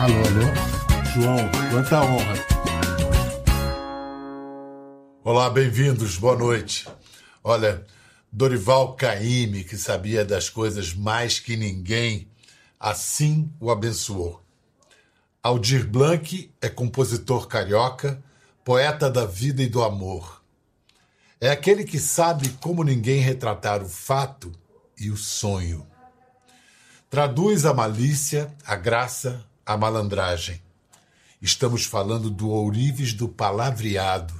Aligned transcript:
Alô, 0.00 0.14
alô. 0.14 1.02
João, 1.12 1.50
quanta 1.72 2.00
honra. 2.00 2.34
Olá, 5.24 5.50
bem-vindos, 5.50 6.16
boa 6.16 6.36
noite. 6.36 6.86
Olha, 7.42 7.84
Dorival 8.30 8.94
Caymmi, 8.94 9.64
que 9.64 9.76
sabia 9.76 10.24
das 10.24 10.48
coisas 10.48 10.94
mais 10.94 11.40
que 11.40 11.56
ninguém, 11.56 12.30
assim 12.78 13.52
o 13.58 13.72
abençoou. 13.72 14.40
Aldir 15.42 15.84
Blanc 15.84 16.48
é 16.60 16.68
compositor 16.68 17.48
carioca, 17.48 18.22
poeta 18.64 19.10
da 19.10 19.26
vida 19.26 19.64
e 19.64 19.68
do 19.68 19.82
amor. 19.82 20.44
É 21.40 21.50
aquele 21.50 21.82
que 21.82 21.98
sabe 21.98 22.50
como 22.60 22.84
ninguém 22.84 23.18
retratar 23.18 23.82
o 23.82 23.88
fato 23.88 24.52
e 24.96 25.10
o 25.10 25.16
sonho. 25.16 25.84
Traduz 27.10 27.66
a 27.66 27.74
malícia, 27.74 28.54
a 28.64 28.76
graça, 28.76 29.47
a 29.68 29.76
malandragem. 29.76 30.62
Estamos 31.42 31.84
falando 31.84 32.30
do 32.30 32.48
ourives 32.48 33.12
do 33.12 33.28
palavreado. 33.28 34.32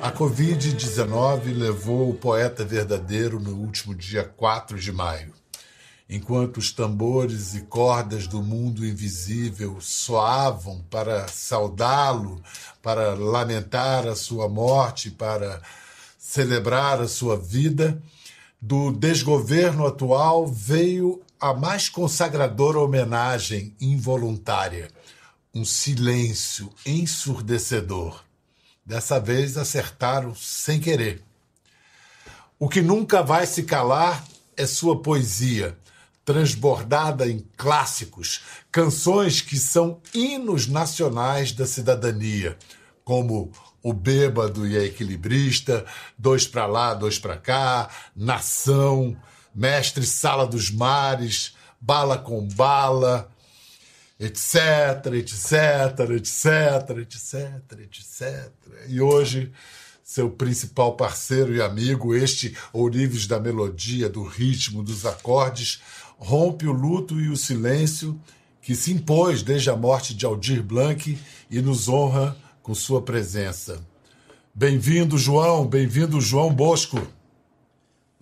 A 0.00 0.10
Covid-19 0.10 1.54
levou 1.54 2.08
o 2.08 2.14
poeta 2.14 2.64
verdadeiro 2.64 3.38
no 3.38 3.54
último 3.54 3.94
dia 3.94 4.24
4 4.24 4.80
de 4.80 4.90
maio. 4.90 5.34
Enquanto 6.08 6.56
os 6.56 6.72
tambores 6.72 7.54
e 7.54 7.60
cordas 7.60 8.26
do 8.26 8.42
mundo 8.42 8.86
invisível 8.86 9.76
soavam 9.78 10.82
para 10.88 11.28
saudá-lo, 11.28 12.42
para 12.82 13.12
lamentar 13.12 14.08
a 14.08 14.16
sua 14.16 14.48
morte, 14.48 15.10
para 15.10 15.60
celebrar 16.18 16.98
a 16.98 17.06
sua 17.06 17.36
vida, 17.36 18.02
do 18.58 18.90
desgoverno 18.90 19.86
atual 19.86 20.46
veio 20.46 21.20
a 21.42 21.52
mais 21.52 21.88
consagradora 21.88 22.78
homenagem 22.78 23.74
involuntária, 23.80 24.88
um 25.52 25.64
silêncio 25.64 26.72
ensurdecedor. 26.86 28.22
Dessa 28.86 29.18
vez 29.18 29.56
acertaram 29.58 30.36
sem 30.36 30.78
querer. 30.78 31.20
O 32.60 32.68
que 32.68 32.80
nunca 32.80 33.24
vai 33.24 33.44
se 33.44 33.64
calar 33.64 34.24
é 34.56 34.68
sua 34.68 35.02
poesia, 35.02 35.76
transbordada 36.24 37.28
em 37.28 37.44
clássicos, 37.56 38.42
canções 38.70 39.40
que 39.40 39.58
são 39.58 40.00
hinos 40.14 40.68
nacionais 40.68 41.50
da 41.50 41.66
cidadania, 41.66 42.56
como 43.02 43.50
o 43.82 43.92
Bêbado 43.92 44.64
e 44.64 44.78
a 44.78 44.84
Equilibrista, 44.84 45.84
Dois 46.16 46.46
para 46.46 46.66
Lá, 46.66 46.94
Dois 46.94 47.18
para 47.18 47.36
Cá, 47.36 47.90
Nação, 48.14 49.16
Mestre 49.54 50.04
Sala 50.04 50.46
dos 50.46 50.70
Mares, 50.70 51.54
Bala 51.80 52.16
com 52.16 52.46
Bala, 52.48 53.30
etc, 54.18 55.14
etc, 55.14 56.10
etc, 56.16 56.98
etc, 57.00 57.80
etc. 57.80 58.52
E 58.88 59.00
hoje, 59.00 59.52
seu 60.04 60.30
principal 60.30 60.94
parceiro 60.94 61.54
e 61.54 61.60
amigo, 61.60 62.14
este 62.14 62.56
Ourives 62.72 63.26
da 63.26 63.40
melodia, 63.40 64.08
do 64.08 64.22
ritmo, 64.22 64.82
dos 64.82 65.04
acordes, 65.04 65.80
rompe 66.18 66.66
o 66.66 66.72
luto 66.72 67.20
e 67.20 67.28
o 67.28 67.36
silêncio 67.36 68.20
que 68.60 68.76
se 68.76 68.92
impôs 68.92 69.42
desde 69.42 69.70
a 69.70 69.76
morte 69.76 70.14
de 70.14 70.24
Aldir 70.24 70.62
Blanc 70.62 71.18
e 71.50 71.60
nos 71.60 71.88
honra 71.88 72.36
com 72.62 72.74
sua 72.74 73.02
presença. 73.02 73.84
Bem-vindo, 74.54 75.18
João, 75.18 75.66
bem-vindo, 75.66 76.20
João 76.20 76.54
Bosco. 76.54 77.00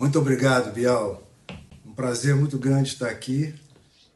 Muito 0.00 0.18
obrigado, 0.18 0.72
Bial. 0.72 1.22
Um 1.84 1.92
prazer 1.92 2.34
muito 2.34 2.58
grande 2.58 2.88
estar 2.88 3.10
aqui. 3.10 3.54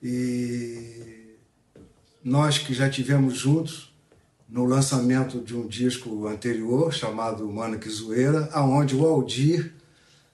E 0.02 1.36
nós 2.24 2.56
que 2.56 2.72
já 2.72 2.88
tivemos 2.88 3.36
juntos 3.36 3.94
no 4.48 4.64
lançamento 4.64 5.42
de 5.42 5.54
um 5.54 5.66
disco 5.66 6.26
anterior 6.26 6.90
chamado 6.90 7.46
Mano 7.52 7.78
que 7.78 7.90
Zoeira, 7.90 8.48
aonde 8.54 8.96
o 8.96 9.04
Aldir 9.04 9.74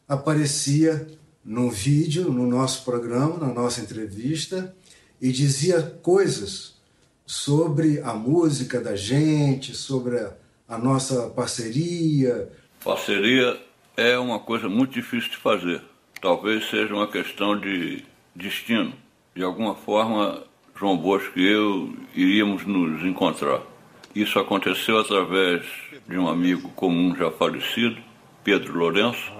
aparecia 0.06 1.04
num 1.44 1.68
vídeo 1.68 2.30
no 2.30 2.46
nosso 2.46 2.84
programa, 2.84 3.36
na 3.36 3.52
nossa 3.52 3.80
entrevista, 3.80 4.72
e 5.20 5.32
dizia 5.32 5.82
coisas 5.82 6.76
sobre 7.26 8.00
a 8.02 8.14
música 8.14 8.80
da 8.80 8.94
gente, 8.94 9.74
sobre 9.74 10.16
a 10.68 10.78
nossa 10.78 11.28
parceria. 11.30 12.48
Parceria 12.84 13.68
é 14.00 14.18
uma 14.18 14.38
coisa 14.38 14.66
muito 14.66 14.94
difícil 14.94 15.30
de 15.30 15.36
fazer. 15.36 15.82
Talvez 16.22 16.70
seja 16.70 16.94
uma 16.94 17.06
questão 17.06 17.58
de 17.58 18.02
destino. 18.34 18.94
De 19.34 19.42
alguma 19.42 19.74
forma, 19.74 20.42
João 20.74 20.96
Bosco 20.96 21.38
e 21.38 21.46
eu 21.46 21.92
iríamos 22.14 22.64
nos 22.64 23.04
encontrar. 23.04 23.60
Isso 24.14 24.38
aconteceu 24.38 24.98
através 24.98 25.66
de 26.08 26.16
um 26.16 26.28
amigo 26.28 26.70
comum 26.70 27.14
já 27.14 27.30
falecido, 27.30 28.00
Pedro 28.42 28.78
Lourenço. 28.78 29.30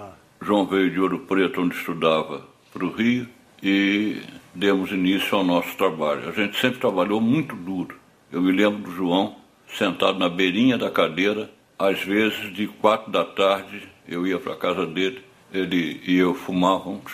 João 0.43 0.66
veio 0.66 0.91
de 0.91 1.00
Ouro 1.00 1.21
Preto, 1.21 1.62
onde 1.62 1.75
estudava, 1.75 2.47
para 2.71 2.84
o 2.84 2.92
Rio 2.92 3.27
e 3.62 4.21
demos 4.54 4.91
início 4.91 5.38
ao 5.38 5.44
nosso 5.44 5.75
trabalho. 5.78 6.28
A 6.28 6.32
gente 6.32 6.60
sempre 6.60 6.78
trabalhou 6.78 7.21
muito 7.21 7.56
duro. 7.56 7.98
Eu 8.31 8.42
me 8.42 8.53
lembro 8.53 8.82
do 8.82 8.91
João 8.94 9.37
sentado 9.66 10.19
na 10.19 10.28
beirinha 10.28 10.77
da 10.77 10.91
cadeira, 10.91 11.50
às 11.78 12.03
vezes 12.03 12.53
de 12.53 12.66
quatro 12.66 13.10
da 13.10 13.25
tarde 13.25 13.88
eu 14.10 14.26
ia 14.26 14.38
para 14.41 14.54
a 14.54 14.56
casa 14.56 14.84
dele, 14.84 15.22
ele 15.53 16.03
e 16.04 16.16
eu 16.16 16.34
fumávamos, 16.34 17.12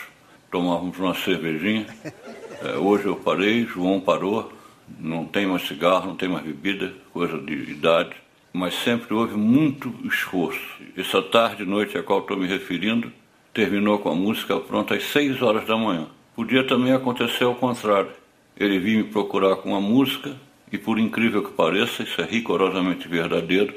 tomávamos 0.51 0.99
uma 0.99 1.15
cervejinha. 1.15 1.87
É, 2.59 2.79
hoje 2.79 3.05
eu 3.05 3.17
parei, 3.17 3.67
João 3.67 4.01
parou, 4.01 4.51
não 4.99 5.27
tem 5.27 5.47
mais 5.47 5.69
cigarro, 5.69 6.07
não 6.07 6.17
tem 6.17 6.27
mais 6.27 6.43
bebida, 6.43 6.95
coisa 7.12 7.39
de 7.39 7.53
idade, 7.53 8.17
mas 8.51 8.73
sempre 8.77 9.12
houve 9.12 9.37
muito 9.37 9.93
esforço. 10.05 10.81
Essa 10.97 11.21
tarde 11.21 11.65
e 11.65 11.67
noite 11.67 11.99
a 11.99 12.03
qual 12.03 12.21
estou 12.21 12.34
me 12.34 12.47
referindo 12.47 13.13
terminou 13.53 13.99
com 13.99 14.09
a 14.09 14.15
música 14.15 14.59
pronta 14.59 14.95
às 14.95 15.03
seis 15.03 15.43
horas 15.43 15.67
da 15.67 15.77
manhã. 15.77 16.07
Podia 16.34 16.67
também 16.67 16.95
acontecer 16.95 17.45
ao 17.45 17.55
contrário. 17.55 18.13
Ele 18.57 18.78
vinha 18.78 19.03
me 19.03 19.11
procurar 19.11 19.57
com 19.57 19.69
uma 19.73 19.81
música 19.81 20.34
e, 20.73 20.78
por 20.78 20.99
incrível 20.99 21.43
que 21.43 21.53
pareça, 21.53 22.05
isso 22.05 22.23
é 22.23 22.25
rigorosamente 22.25 23.07
verdadeiro, 23.07 23.75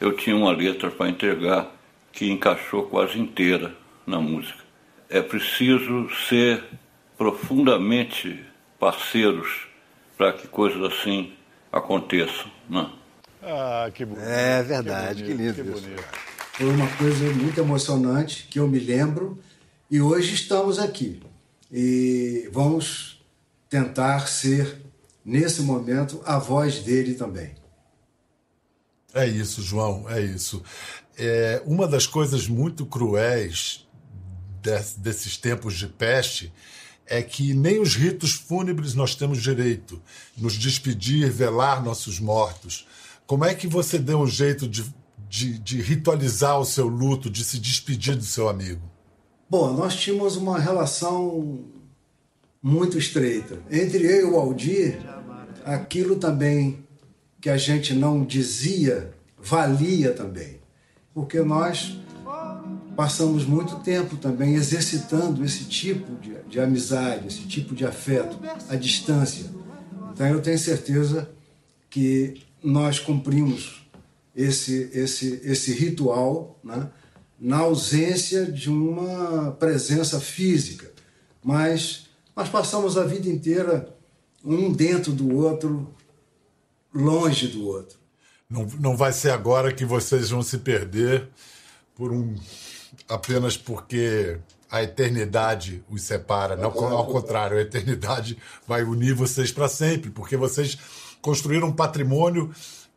eu 0.00 0.16
tinha 0.16 0.34
uma 0.34 0.50
letra 0.50 0.90
para 0.90 1.08
entregar 1.08 1.70
que 2.16 2.32
encaixou 2.32 2.84
quase 2.84 3.20
inteira 3.20 3.76
na 4.06 4.18
música. 4.18 4.58
É 5.06 5.20
preciso 5.20 6.08
ser 6.26 6.64
profundamente 7.16 8.42
parceiros 8.80 9.68
para 10.16 10.32
que 10.32 10.48
coisas 10.48 10.82
assim 10.82 11.34
aconteçam. 11.70 12.50
Né? 12.70 12.90
Ah, 13.42 13.90
que 13.92 14.06
bonito. 14.06 14.26
É 14.26 14.62
verdade, 14.62 15.24
que, 15.24 15.34
bonito, 15.34 15.54
que 15.56 15.62
lindo. 15.62 15.74
Que 15.74 15.80
bonito. 15.88 16.04
Foi 16.52 16.70
uma 16.70 16.88
coisa 16.96 17.34
muito 17.34 17.60
emocionante 17.60 18.48
que 18.50 18.58
eu 18.58 18.66
me 18.66 18.78
lembro 18.78 19.38
e 19.90 20.00
hoje 20.00 20.34
estamos 20.34 20.78
aqui 20.78 21.20
e 21.70 22.48
vamos 22.50 23.22
tentar 23.68 24.26
ser, 24.26 24.80
nesse 25.22 25.60
momento, 25.60 26.22
a 26.24 26.38
voz 26.38 26.78
dele 26.78 27.14
também. 27.14 27.54
É 29.12 29.26
isso, 29.26 29.60
João, 29.60 30.08
é 30.08 30.20
isso. 30.22 30.62
É, 31.18 31.62
uma 31.64 31.86
das 31.88 32.06
coisas 32.06 32.46
muito 32.46 32.84
cruéis 32.84 33.86
des, 34.62 34.94
desses 34.94 35.36
tempos 35.36 35.74
de 35.74 35.86
peste 35.86 36.52
é 37.06 37.22
que 37.22 37.54
nem 37.54 37.80
os 37.80 37.94
ritos 37.94 38.32
fúnebres 38.32 38.94
nós 38.94 39.14
temos 39.14 39.40
direito. 39.40 40.00
Nos 40.36 40.54
despedir, 40.54 41.30
velar 41.30 41.82
nossos 41.82 42.18
mortos. 42.18 42.86
Como 43.26 43.44
é 43.44 43.54
que 43.54 43.66
você 43.66 43.98
deu 43.98 44.20
um 44.20 44.26
jeito 44.26 44.68
de, 44.68 44.84
de, 45.28 45.58
de 45.58 45.80
ritualizar 45.80 46.58
o 46.58 46.64
seu 46.64 46.88
luto, 46.88 47.30
de 47.30 47.44
se 47.44 47.58
despedir 47.58 48.16
do 48.16 48.24
seu 48.24 48.48
amigo? 48.48 48.82
Bom, 49.48 49.72
nós 49.72 49.94
tínhamos 49.94 50.36
uma 50.36 50.58
relação 50.58 51.64
muito 52.60 52.98
estreita. 52.98 53.60
Entre 53.70 54.04
eu 54.04 54.28
e 54.28 54.30
o 54.32 54.36
Aldir, 54.36 54.98
aquilo 55.64 56.16
também 56.16 56.84
que 57.40 57.48
a 57.48 57.56
gente 57.56 57.94
não 57.94 58.24
dizia 58.24 59.14
valia 59.38 60.12
também. 60.12 60.58
Porque 61.16 61.40
nós 61.40 61.98
passamos 62.94 63.46
muito 63.46 63.76
tempo 63.76 64.18
também 64.18 64.54
exercitando 64.54 65.42
esse 65.42 65.64
tipo 65.64 66.14
de, 66.16 66.34
de 66.46 66.60
amizade, 66.60 67.26
esse 67.26 67.40
tipo 67.46 67.74
de 67.74 67.86
afeto, 67.86 68.38
à 68.68 68.76
distância. 68.76 69.46
Então 70.12 70.26
eu 70.26 70.42
tenho 70.42 70.58
certeza 70.58 71.30
que 71.88 72.42
nós 72.62 72.98
cumprimos 72.98 73.88
esse, 74.34 74.90
esse, 74.92 75.40
esse 75.42 75.72
ritual, 75.72 76.60
né? 76.62 76.86
na 77.40 77.60
ausência 77.60 78.44
de 78.44 78.68
uma 78.68 79.52
presença 79.52 80.20
física. 80.20 80.92
Mas 81.42 82.10
nós 82.36 82.50
passamos 82.50 82.98
a 82.98 83.04
vida 83.04 83.26
inteira 83.26 83.88
um 84.44 84.70
dentro 84.70 85.14
do 85.14 85.34
outro, 85.34 85.94
longe 86.92 87.48
do 87.48 87.66
outro. 87.66 88.04
Não, 88.48 88.64
não 88.78 88.96
vai 88.96 89.12
ser 89.12 89.30
agora 89.30 89.72
que 89.72 89.84
vocês 89.84 90.30
vão 90.30 90.42
se 90.42 90.58
perder 90.58 91.28
por 91.94 92.12
um 92.12 92.36
apenas 93.08 93.56
porque 93.56 94.38
a 94.70 94.82
eternidade 94.82 95.82
os 95.88 96.02
separa, 96.02 96.56
não 96.56 96.70
ao 96.70 97.06
contrário, 97.06 97.56
a 97.56 97.60
eternidade 97.60 98.36
vai 98.66 98.82
unir 98.82 99.14
vocês 99.14 99.52
para 99.52 99.68
sempre, 99.68 100.10
porque 100.10 100.36
vocês 100.36 100.78
construíram 101.20 101.68
um 101.68 101.72
patrimônio 101.72 102.52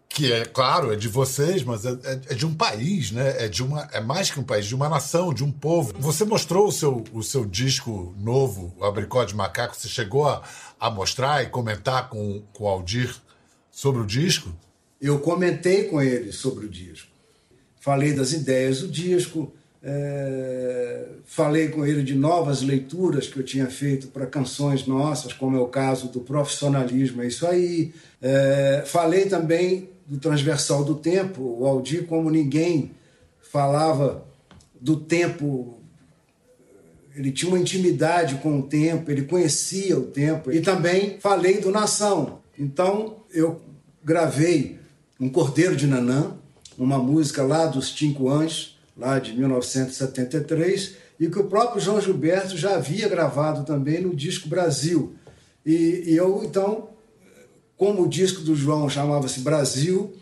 que 0.08 0.32
é 0.34 0.44
claro 0.44 0.92
é 0.92 0.96
de 0.96 1.08
vocês, 1.08 1.64
mas 1.64 1.86
é, 1.86 1.92
é, 1.92 2.12
é, 2.30 2.34
de 2.34 2.46
um 2.46 2.54
país, 2.54 3.12
né? 3.12 3.46
É 3.46 3.48
de 3.48 3.64
uma 3.64 3.88
é 3.92 4.02
mais 4.02 4.32
que 4.32 4.40
um 4.40 4.44
país, 4.44 4.66
de 4.66 4.74
uma 4.74 4.90
nação, 4.90 5.32
de 5.32 5.44
um 5.44 5.52
povo. 5.52 5.94
Você 6.00 6.26
mostrou 6.26 6.68
o 6.68 6.72
seu 6.72 7.04
o 7.14 7.22
seu 7.22 7.46
disco 7.46 8.14
novo, 8.18 8.74
o 8.80 8.84
Abricó 8.84 9.24
de 9.24 9.36
Macaco. 9.36 9.76
Você 9.76 9.88
chegou 9.88 10.28
a, 10.28 10.42
a 10.80 10.90
mostrar 10.90 11.44
e 11.44 11.48
comentar 11.48 12.10
com, 12.10 12.42
com 12.54 12.64
o 12.64 12.68
Aldir 12.68 13.16
sobre 13.70 14.02
o 14.02 14.06
disco? 14.06 14.52
Eu 15.02 15.20
comentei 15.20 15.86
com 15.86 16.02
ele 16.02 16.32
sobre 16.32 16.66
o 16.66 16.70
disco. 16.70 17.10
Falei 17.80 18.14
das 18.14 18.34
ideias 18.34 18.82
do 18.82 18.88
disco, 18.88 19.54
é, 19.82 21.08
falei 21.24 21.70
com 21.70 21.86
ele 21.86 22.04
de 22.04 22.14
novas 22.14 22.62
leituras 22.62 23.28
que 23.28 23.40
eu 23.40 23.44
tinha 23.44 23.68
feito 23.68 24.08
para 24.08 24.26
canções 24.26 24.86
nossas, 24.86 25.32
como 25.32 25.56
é 25.56 25.60
o 25.60 25.68
caso 25.68 26.10
do 26.10 26.20
profissionalismo, 26.20 27.22
é 27.22 27.28
isso 27.28 27.48
aí. 27.48 27.94
É, 28.22 28.84
falei 28.86 29.26
também 29.26 29.90
do 30.06 30.18
transversal 30.18 30.84
do 30.84 30.96
tempo, 30.96 31.42
o 31.42 31.66
Aldir, 31.66 32.06
como 32.06 32.30
ninguém, 32.30 32.92
falava 33.40 34.26
do 34.80 34.98
tempo. 34.98 35.80
Ele 37.16 37.32
tinha 37.32 37.50
uma 37.50 37.60
intimidade 37.60 38.36
com 38.36 38.60
o 38.60 38.64
tempo, 38.64 39.10
ele 39.10 39.24
conhecia 39.24 39.98
o 39.98 40.04
tempo. 40.04 40.52
E 40.52 40.62
também 40.62 41.18
falei 41.20 41.60
do 41.60 41.72
Nação. 41.72 42.40
Então 42.58 43.18
eu 43.32 43.62
gravei 44.04 44.80
um 45.20 45.30
Cordeiro 45.30 45.76
de 45.76 45.86
Nanã, 45.86 46.34
uma 46.78 46.98
música 46.98 47.44
lá 47.44 47.66
dos 47.66 47.96
Cinco 47.96 48.30
Anjos 48.30 48.80
lá 48.96 49.20
de 49.20 49.34
1973, 49.34 50.96
e 51.20 51.28
que 51.28 51.40
o 51.40 51.46
próprio 51.46 51.82
João 51.82 52.02
Gilberto 52.02 52.58
já 52.58 52.76
havia 52.76 53.08
gravado 53.08 53.64
também 53.66 54.02
no 54.02 54.16
disco 54.16 54.48
Brasil. 54.48 55.16
E, 55.66 56.04
e 56.08 56.16
eu, 56.16 56.42
então, 56.44 56.90
como 57.78 58.04
o 58.04 58.10
disco 58.10 58.42
do 58.42 58.56
João 58.56 58.90
chamava-se 58.90 59.40
Brasil, 59.40 60.14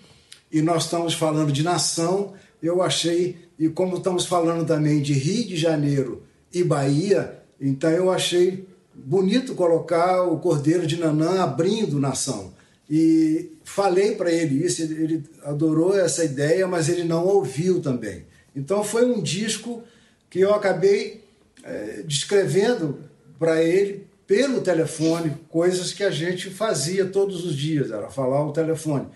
e 0.51 0.61
nós 0.61 0.83
estamos 0.83 1.13
falando 1.13 1.51
de 1.51 1.63
nação, 1.63 2.33
eu 2.61 2.81
achei, 2.81 3.37
e 3.59 3.67
como 3.69 3.97
estamos 3.97 4.25
falando 4.25 4.65
também 4.65 5.01
de 5.01 5.13
Rio 5.13 5.47
de 5.47 5.57
Janeiro 5.57 6.23
e 6.53 6.63
Bahia, 6.63 7.39
então 7.59 7.89
eu 7.89 8.11
achei 8.11 8.67
bonito 8.93 9.55
colocar 9.55 10.23
o 10.23 10.39
Cordeiro 10.39 10.87
de 10.87 10.97
Nanã 10.97 11.43
abrindo 11.43 11.99
nação. 11.99 12.53
E 12.89 13.51
falei 13.63 14.15
para 14.15 14.31
ele 14.31 14.65
isso, 14.65 14.81
ele 14.81 15.23
adorou 15.43 15.97
essa 15.97 16.23
ideia, 16.23 16.67
mas 16.67 16.87
ele 16.87 17.03
não 17.03 17.25
ouviu 17.25 17.81
também. 17.81 18.25
Então 18.55 18.83
foi 18.83 19.05
um 19.05 19.21
disco 19.21 19.83
que 20.29 20.39
eu 20.39 20.53
acabei 20.53 21.25
é, 21.63 22.03
descrevendo 22.05 22.99
para 23.37 23.61
ele 23.61 24.07
pelo 24.25 24.61
telefone 24.61 25.35
coisas 25.49 25.93
que 25.93 26.03
a 26.03 26.11
gente 26.11 26.49
fazia 26.49 27.05
todos 27.05 27.45
os 27.45 27.55
dias, 27.55 27.91
era 27.91 28.09
falar 28.09 28.45
o 28.45 28.51
telefone. 28.51 29.07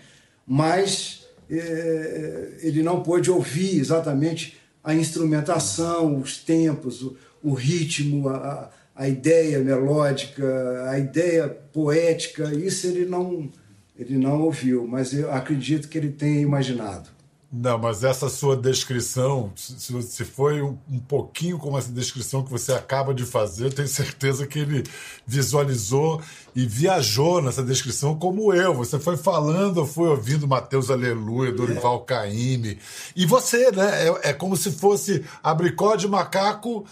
Mas 0.46 1.26
é, 1.50 2.52
ele 2.62 2.82
não 2.82 3.02
pôde 3.02 3.30
ouvir 3.30 3.78
exatamente 3.78 4.56
a 4.82 4.94
instrumentação, 4.94 6.18
os 6.18 6.38
tempos, 6.38 7.02
o, 7.02 7.16
o 7.42 7.52
ritmo, 7.52 8.28
a, 8.28 8.70
a 8.94 9.08
ideia 9.08 9.58
melódica, 9.58 10.88
a 10.90 10.98
ideia 10.98 11.48
poética, 11.48 12.52
isso 12.54 12.86
ele 12.86 13.06
não, 13.06 13.50
ele 13.96 14.16
não 14.16 14.42
ouviu, 14.42 14.86
mas 14.86 15.12
eu 15.12 15.30
acredito 15.32 15.88
que 15.88 15.98
ele 15.98 16.10
tenha 16.10 16.40
imaginado. 16.40 17.10
Não, 17.54 17.76
mas 17.76 18.02
essa 18.02 18.30
sua 18.30 18.56
descrição, 18.56 19.52
se, 19.54 20.02
se 20.02 20.24
foi 20.24 20.62
um, 20.62 20.78
um, 20.90 20.98
pouquinho 20.98 21.58
como 21.58 21.76
essa 21.76 21.92
descrição 21.92 22.42
que 22.42 22.50
você 22.50 22.72
acaba 22.72 23.12
de 23.12 23.26
fazer, 23.26 23.66
eu 23.66 23.70
tenho 23.70 23.88
certeza 23.88 24.46
que 24.46 24.60
ele 24.60 24.82
visualizou 25.26 26.22
e 26.56 26.64
viajou 26.64 27.42
nessa 27.42 27.62
descrição 27.62 28.18
como 28.18 28.54
eu. 28.54 28.72
Você 28.72 28.98
foi 28.98 29.18
falando, 29.18 29.80
eu 29.80 29.86
fui 29.86 30.08
ouvindo 30.08 30.48
Mateus 30.48 30.90
Aleluia, 30.90 31.52
Dorival 31.52 32.00
é. 32.00 32.04
Caymmi. 32.06 32.78
E 33.14 33.26
você, 33.26 33.70
né? 33.70 34.08
É, 34.08 34.30
é 34.30 34.32
como 34.32 34.56
se 34.56 34.72
fosse 34.72 35.22
Abricó 35.42 35.94
de 35.94 36.08
Macaco, 36.08 36.86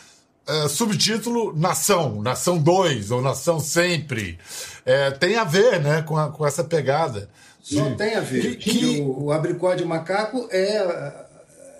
é, 0.46 0.68
subtítulo 0.68 1.56
Nação, 1.56 2.20
Nação 2.20 2.58
2 2.58 3.10
ou 3.10 3.22
Nação 3.22 3.58
Sempre. 3.58 4.38
É, 4.84 5.10
tem 5.10 5.36
a 5.36 5.44
ver 5.44 5.80
né, 5.80 6.02
com, 6.02 6.16
a, 6.16 6.30
com 6.30 6.46
essa 6.46 6.64
pegada. 6.64 7.28
Só 7.62 7.94
tem 7.94 8.14
a 8.14 8.20
ver. 8.20 8.56
Que, 8.56 8.78
que... 8.78 9.00
O, 9.00 9.24
o 9.24 9.32
abricó 9.32 9.74
de 9.74 9.84
macaco 9.84 10.48
é. 10.50 11.28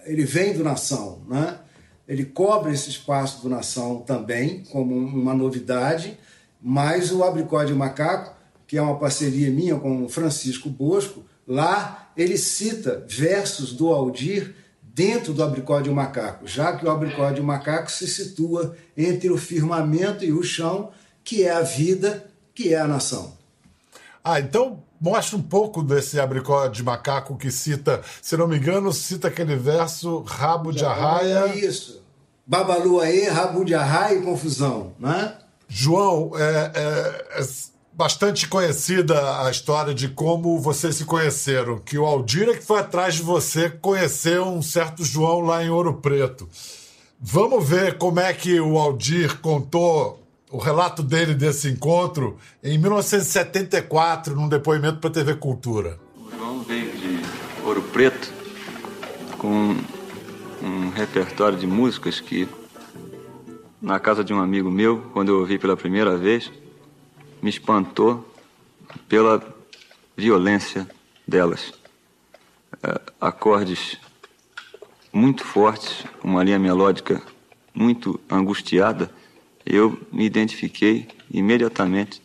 Ele 0.05 0.25
vem 0.25 0.52
do 0.52 0.64
Nação, 0.64 1.23
né? 1.29 1.58
Ele 2.08 2.25
cobre 2.25 2.73
esse 2.73 2.91
espaço 2.91 3.43
do 3.43 3.49
Nação 3.49 3.99
também, 3.99 4.64
como 4.73 4.94
uma 4.97 5.32
novidade, 5.32 6.19
mas 6.61 7.12
o 7.12 7.23
abricó 7.23 7.62
de 7.62 7.73
macaco, 7.73 8.35
que 8.67 8.76
é 8.76 8.82
uma 8.82 8.99
parceria 8.99 9.50
minha 9.50 9.76
com 9.76 10.05
o 10.05 10.08
Francisco 10.08 10.69
Bosco, 10.69 11.25
lá 11.46 12.11
ele 12.17 12.37
cita 12.37 13.05
versos 13.08 13.73
do 13.73 13.88
Aldir 13.88 14.55
dentro 14.82 15.32
do 15.32 15.43
abricó 15.43 15.81
de 15.81 15.91
macaco, 15.91 16.46
já 16.46 16.76
que 16.76 16.85
o 16.85 16.91
abricó 16.91 17.31
de 17.31 17.41
macaco 17.41 17.91
se 17.91 18.08
situa 18.08 18.76
entre 18.96 19.31
o 19.31 19.38
firmamento 19.38 20.25
e 20.25 20.32
o 20.32 20.43
chão, 20.43 20.91
que 21.23 21.44
é 21.44 21.53
a 21.53 21.62
vida, 21.62 22.30
que 22.55 22.75
é 22.75 22.81
a 22.81 22.87
nação. 22.87 23.32
Ah, 24.23 24.38
então 24.38 24.82
mostra 25.00 25.37
um 25.37 25.43
pouco 25.43 25.82
desse 25.82 26.20
abricó 26.20 26.69
de 26.69 26.82
macaco 26.82 27.37
que 27.37 27.50
cita, 27.50 28.02
se 28.20 28.37
não 28.37 28.47
me 28.47 28.58
engano, 28.58 28.93
cita 28.93 29.29
aquele 29.29 29.56
verso 29.56 30.20
rabo 30.20 30.73
de 30.73 30.85
arraia. 30.85 31.47
É 31.49 31.56
isso. 31.56 32.02
Babalu 32.47 33.00
aí, 33.00 33.29
rabo 33.29 33.64
de 33.64 33.75
arraia 33.75 34.19
e 34.19 34.23
confusão, 34.23 34.93
né? 34.99 35.37
João, 35.69 36.32
é, 36.35 36.73
é, 36.75 37.41
é, 37.41 37.47
bastante 37.93 38.49
conhecida 38.49 39.44
a 39.44 39.50
história 39.50 39.94
de 39.94 40.08
como 40.08 40.58
vocês 40.58 40.96
se 40.96 41.05
conheceram, 41.05 41.79
que 41.79 41.96
o 41.96 42.05
Aldira 42.05 42.55
que 42.55 42.64
foi 42.64 42.81
atrás 42.81 43.14
de 43.14 43.23
você 43.23 43.70
conheceu 43.70 44.46
um 44.46 44.62
certo 44.62 45.05
João 45.05 45.41
lá 45.41 45.64
em 45.64 45.70
Ouro 45.70 45.94
Preto. 45.94 46.49
Vamos 47.20 47.69
ver 47.69 47.99
como 47.99 48.19
é 48.19 48.32
que 48.32 48.58
o 48.58 48.79
Aldir 48.79 49.38
contou 49.41 50.19
o 50.50 50.58
relato 50.58 51.02
dele 51.02 51.35
desse 51.35 51.69
encontro 51.69 52.37
em 52.62 52.76
1974, 52.76 54.35
num 54.35 54.49
depoimento 54.49 54.99
para 54.99 55.11
a 55.11 55.12
TV 55.12 55.35
Cultura. 55.37 55.99
O 56.17 56.31
João 56.31 56.62
veio 56.62 56.91
de 56.93 57.20
Ouro 57.64 57.82
Preto 57.82 58.32
com 59.38 59.76
um 60.62 60.91
repertório 60.91 61.56
de 61.56 61.67
músicas 61.67 62.20
que, 62.20 62.49
na 63.81 64.00
casa 64.00 64.25
de 64.25 64.35
um 64.35 64.41
amigo 64.41 64.70
meu, 64.70 65.11
quando 65.12 65.29
eu 65.29 65.38
ouvi 65.38 65.58
pela 65.58 65.76
primeira 65.76 66.17
vez, 66.17 66.50
me 67.41 67.49
espantou 67.49 68.29
pela 69.08 69.43
violência 70.17 70.86
delas. 71.27 71.72
É, 72.82 73.01
acordes 73.20 73.98
muito 75.13 75.44
fortes, 75.44 76.05
uma 76.22 76.43
linha 76.43 76.58
melódica 76.58 77.22
muito 77.72 78.20
angustiada 78.29 79.10
eu 79.64 79.98
me 80.10 80.24
identifiquei 80.24 81.08
imediatamente 81.31 82.22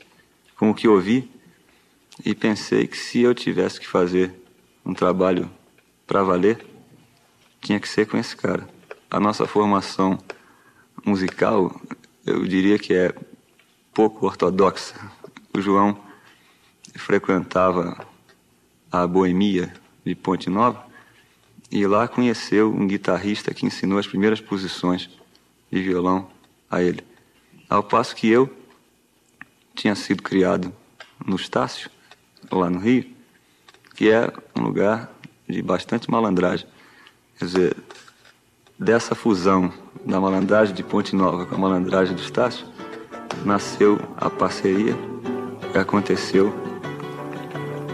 com 0.57 0.69
o 0.69 0.73
que 0.73 0.87
ouvi 0.87 1.29
e 2.23 2.33
pensei 2.33 2.87
que 2.87 2.97
se 2.97 3.21
eu 3.21 3.33
tivesse 3.33 3.79
que 3.79 3.87
fazer 3.87 4.33
um 4.85 4.93
trabalho 4.93 5.49
para 6.07 6.23
valer, 6.23 6.65
tinha 7.61 7.79
que 7.79 7.89
ser 7.89 8.07
com 8.07 8.17
esse 8.17 8.35
cara. 8.35 8.67
A 9.09 9.19
nossa 9.19 9.45
formação 9.45 10.17
musical, 11.05 11.79
eu 12.25 12.45
diria 12.47 12.79
que 12.79 12.93
é 12.93 13.13
pouco 13.93 14.25
ortodoxa. 14.25 14.95
O 15.53 15.61
João 15.61 15.97
frequentava 16.95 18.07
a 18.91 19.05
Boemia 19.05 19.73
de 20.05 20.15
Ponte 20.15 20.49
Nova 20.49 20.85
e 21.71 21.85
lá 21.85 22.07
conheceu 22.07 22.71
um 22.71 22.87
guitarrista 22.87 23.53
que 23.53 23.65
ensinou 23.65 23.97
as 23.97 24.07
primeiras 24.07 24.39
posições 24.39 25.09
de 25.71 25.81
violão 25.81 26.29
a 26.69 26.81
ele. 26.81 27.03
Ao 27.69 27.81
passo 27.81 28.15
que 28.15 28.29
eu 28.29 28.51
tinha 29.73 29.95
sido 29.95 30.21
criado 30.21 30.73
no 31.25 31.35
Estácio, 31.35 31.89
lá 32.51 32.69
no 32.69 32.79
Rio, 32.79 33.05
que 33.95 34.09
é 34.09 34.31
um 34.55 34.61
lugar 34.61 35.11
de 35.47 35.61
bastante 35.61 36.09
malandragem. 36.09 36.67
Quer 37.37 37.45
dizer, 37.45 37.77
dessa 38.77 39.15
fusão 39.15 39.73
da 40.05 40.19
malandragem 40.19 40.75
de 40.75 40.83
Ponte 40.83 41.15
Nova 41.15 41.45
com 41.45 41.55
a 41.55 41.57
malandragem 41.57 42.15
do 42.15 42.21
Estácio, 42.21 42.65
nasceu 43.43 43.99
a 44.17 44.29
parceria 44.29 44.95
e 45.73 45.77
aconteceu 45.77 46.53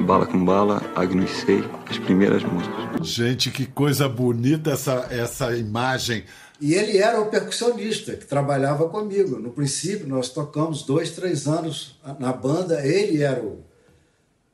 Bala 0.01 0.25
com 0.25 0.43
Bala, 0.43 0.81
Agnus 0.95 1.29
Sei, 1.29 1.63
as 1.89 1.97
primeiras 1.99 2.43
músicas. 2.43 3.07
Gente, 3.07 3.51
que 3.51 3.65
coisa 3.65 4.09
bonita 4.09 4.71
essa, 4.71 5.07
essa 5.11 5.55
imagem 5.55 6.23
e 6.61 6.75
ele 6.75 6.99
era 6.99 7.19
o 7.19 7.25
percussionista 7.25 8.15
que 8.15 8.27
trabalhava 8.27 8.87
comigo. 8.87 9.39
No 9.39 9.49
princípio, 9.49 10.07
nós 10.07 10.29
tocamos 10.29 10.83
dois, 10.83 11.09
três 11.09 11.47
anos 11.47 11.99
na 12.19 12.31
banda. 12.31 12.85
Ele 12.85 13.23
era 13.23 13.41
o, 13.41 13.63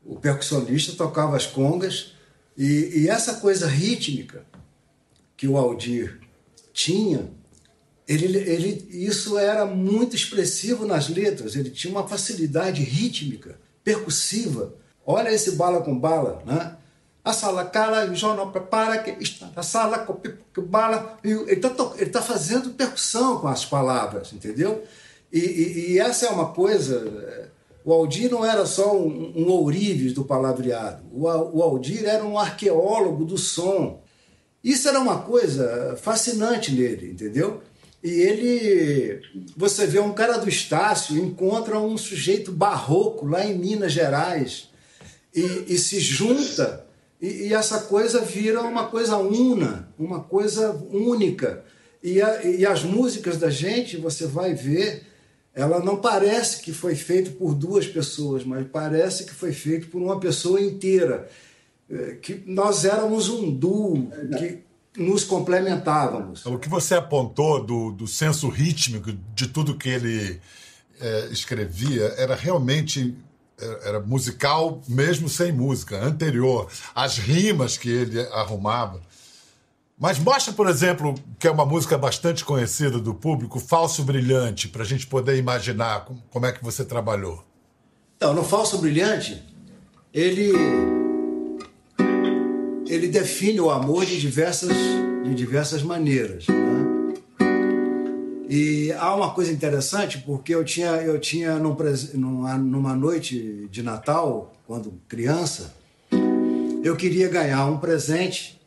o 0.05 0.15
percussionista, 0.15 0.95
tocava 0.95 1.35
as 1.35 1.45
congas. 1.45 2.13
E, 2.57 3.01
e, 3.01 3.09
essa 3.09 3.35
coisa 3.35 3.67
rítmica 3.67 4.45
que 5.35 5.49
o 5.49 5.57
Aldir 5.57 6.21
tinha, 6.71 7.29
ele, 8.07 8.37
ele, 8.37 8.87
isso 8.89 9.37
era 9.37 9.65
muito 9.65 10.15
expressivo 10.15 10.85
nas 10.85 11.09
letras, 11.09 11.57
ele 11.57 11.69
tinha 11.69 11.91
uma 11.91 12.07
facilidade 12.07 12.81
rítmica, 12.83 13.59
percussiva. 13.83 14.73
Olha 15.05 15.29
esse 15.29 15.51
bala 15.51 15.81
com 15.81 15.99
bala, 15.99 16.41
né? 16.45 16.77
A 17.27 17.33
sala 17.33 17.65
cala 17.65 18.05
e 18.05 18.09
o 18.09 18.15
jornal 18.15 18.51
prepara 18.51 18.99
que 18.99 19.11
está 19.21 19.49
na 19.53 19.61
sala 19.61 19.99
com 19.99 20.13
que 20.13 20.61
bala. 20.61 21.17
Ele 21.21 21.51
está 21.51 21.69
tá 21.69 22.21
fazendo 22.21 22.69
percussão 22.69 23.41
com 23.41 23.49
as 23.49 23.65
palavras, 23.65 24.31
entendeu? 24.31 24.85
E, 25.29 25.39
e, 25.39 25.91
e, 25.91 25.99
essa 25.99 26.27
é 26.27 26.29
uma 26.29 26.53
coisa. 26.53 27.51
O 27.83 27.91
Aldir 27.91 28.31
não 28.31 28.45
era 28.45 28.65
só 28.65 28.95
um, 28.95 29.33
um 29.35 29.51
ourives 29.51 30.13
do 30.13 30.23
palavreado. 30.23 31.03
O, 31.11 31.25
o 31.25 31.61
Aldir 31.61 32.05
era 32.05 32.23
um 32.23 32.39
arqueólogo 32.39 33.25
do 33.25 33.37
som. 33.37 34.01
Isso 34.63 34.87
era 34.87 34.97
uma 34.97 35.19
coisa 35.19 35.97
fascinante 36.01 36.71
nele, 36.71 37.11
entendeu? 37.11 37.61
E 38.01 38.09
ele, 38.09 39.21
você 39.57 39.85
vê 39.85 39.99
um 39.99 40.13
cara 40.13 40.37
do 40.37 40.47
Estácio, 40.47 41.17
encontra 41.17 41.77
um 41.77 41.97
sujeito 41.97 42.53
barroco 42.53 43.27
lá 43.27 43.45
em 43.45 43.57
Minas 43.57 43.91
Gerais 43.91 44.69
e, 45.35 45.65
e 45.67 45.77
se 45.77 45.99
junta, 45.99 46.86
e, 47.21 47.47
e, 47.47 47.53
essa 47.53 47.81
coisa 47.81 48.21
vira 48.21 48.61
uma 48.61 48.87
coisa 48.87 49.17
una, 49.17 49.91
uma 49.97 50.21
coisa 50.21 50.71
única. 50.91 51.63
E, 52.03 52.21
a, 52.21 52.43
e 52.43 52.65
as 52.65 52.83
músicas 52.83 53.37
da 53.37 53.49
gente, 53.49 53.97
você 53.97 54.27
vai 54.27 54.53
ver, 54.53 55.03
ela 55.53 55.79
não 55.79 55.97
parece 55.97 56.61
que 56.61 56.71
foi 56.71 56.95
feito 56.95 57.31
por 57.31 57.55
duas 57.55 57.87
pessoas, 57.87 58.43
mas 58.43 58.67
parece 58.71 59.25
que 59.25 59.33
foi 59.33 59.51
feito 59.51 59.87
por 59.87 60.01
uma 60.01 60.19
pessoa 60.19 60.61
inteira. 60.61 61.27
É, 61.89 62.17
que 62.21 62.43
nós 62.45 62.85
éramos 62.85 63.29
um 63.29 63.49
duo, 63.49 64.11
que 64.37 64.59
nos 64.97 65.23
complementávamos. 65.23 66.45
O 66.45 66.57
que 66.59 66.67
você 66.67 66.95
apontou 66.95 67.63
do, 67.63 67.91
do 67.91 68.07
senso 68.07 68.49
rítmico 68.49 69.11
de 69.33 69.47
tudo 69.47 69.77
que 69.77 69.89
ele 69.89 70.39
é, 70.99 71.27
escrevia 71.31 72.13
era 72.17 72.35
realmente 72.35 73.15
era 73.83 73.99
musical 73.99 74.81
mesmo 74.87 75.27
sem 75.27 75.51
música, 75.51 76.03
anterior. 76.03 76.69
As 76.93 77.17
rimas 77.17 77.77
que 77.77 77.89
ele 77.89 78.19
arrumava. 78.31 79.01
Mas 79.99 80.19
mostra, 80.19 80.53
por 80.53 80.67
exemplo, 80.67 81.15
que 81.39 81.47
é 81.47 81.51
uma 81.51 81.65
música 81.65 81.97
bastante 81.97 82.45
conhecida 82.45 82.99
do 82.99 83.15
público, 83.15 83.59
Falso 83.59 84.03
Brilhante, 84.03 84.67
para 84.67 84.83
a 84.83 84.85
gente 84.85 85.07
poder 85.07 85.37
imaginar 85.37 86.05
como 86.29 86.45
é 86.45 86.51
que 86.51 86.63
você 86.63 86.85
trabalhou. 86.85 87.43
Então, 88.15 88.33
no 88.33 88.43
Falso 88.43 88.77
Brilhante, 88.77 89.43
ele 90.13 90.51
ele 92.87 93.07
define 93.07 93.59
o 93.59 93.69
amor 93.69 94.05
de 94.05 94.19
diversas, 94.19 94.71
de 95.23 95.35
diversas 95.35 95.83
maneiras. 95.83 96.47
Né? 96.47 96.76
E 98.49 98.91
há 98.93 99.13
uma 99.13 99.31
coisa 99.31 99.51
interessante, 99.51 100.19
porque 100.19 100.55
eu 100.55 100.63
tinha, 100.63 100.91
eu 101.01 101.19
tinha 101.19 101.59
num, 101.59 101.75
numa, 102.13 102.57
numa 102.57 102.95
noite 102.95 103.67
de 103.69 103.83
Natal, 103.83 104.53
quando 104.65 105.01
criança, 105.07 105.75
eu 106.83 106.95
queria 106.95 107.27
ganhar 107.27 107.65
um 107.65 107.77
presente 107.77 108.59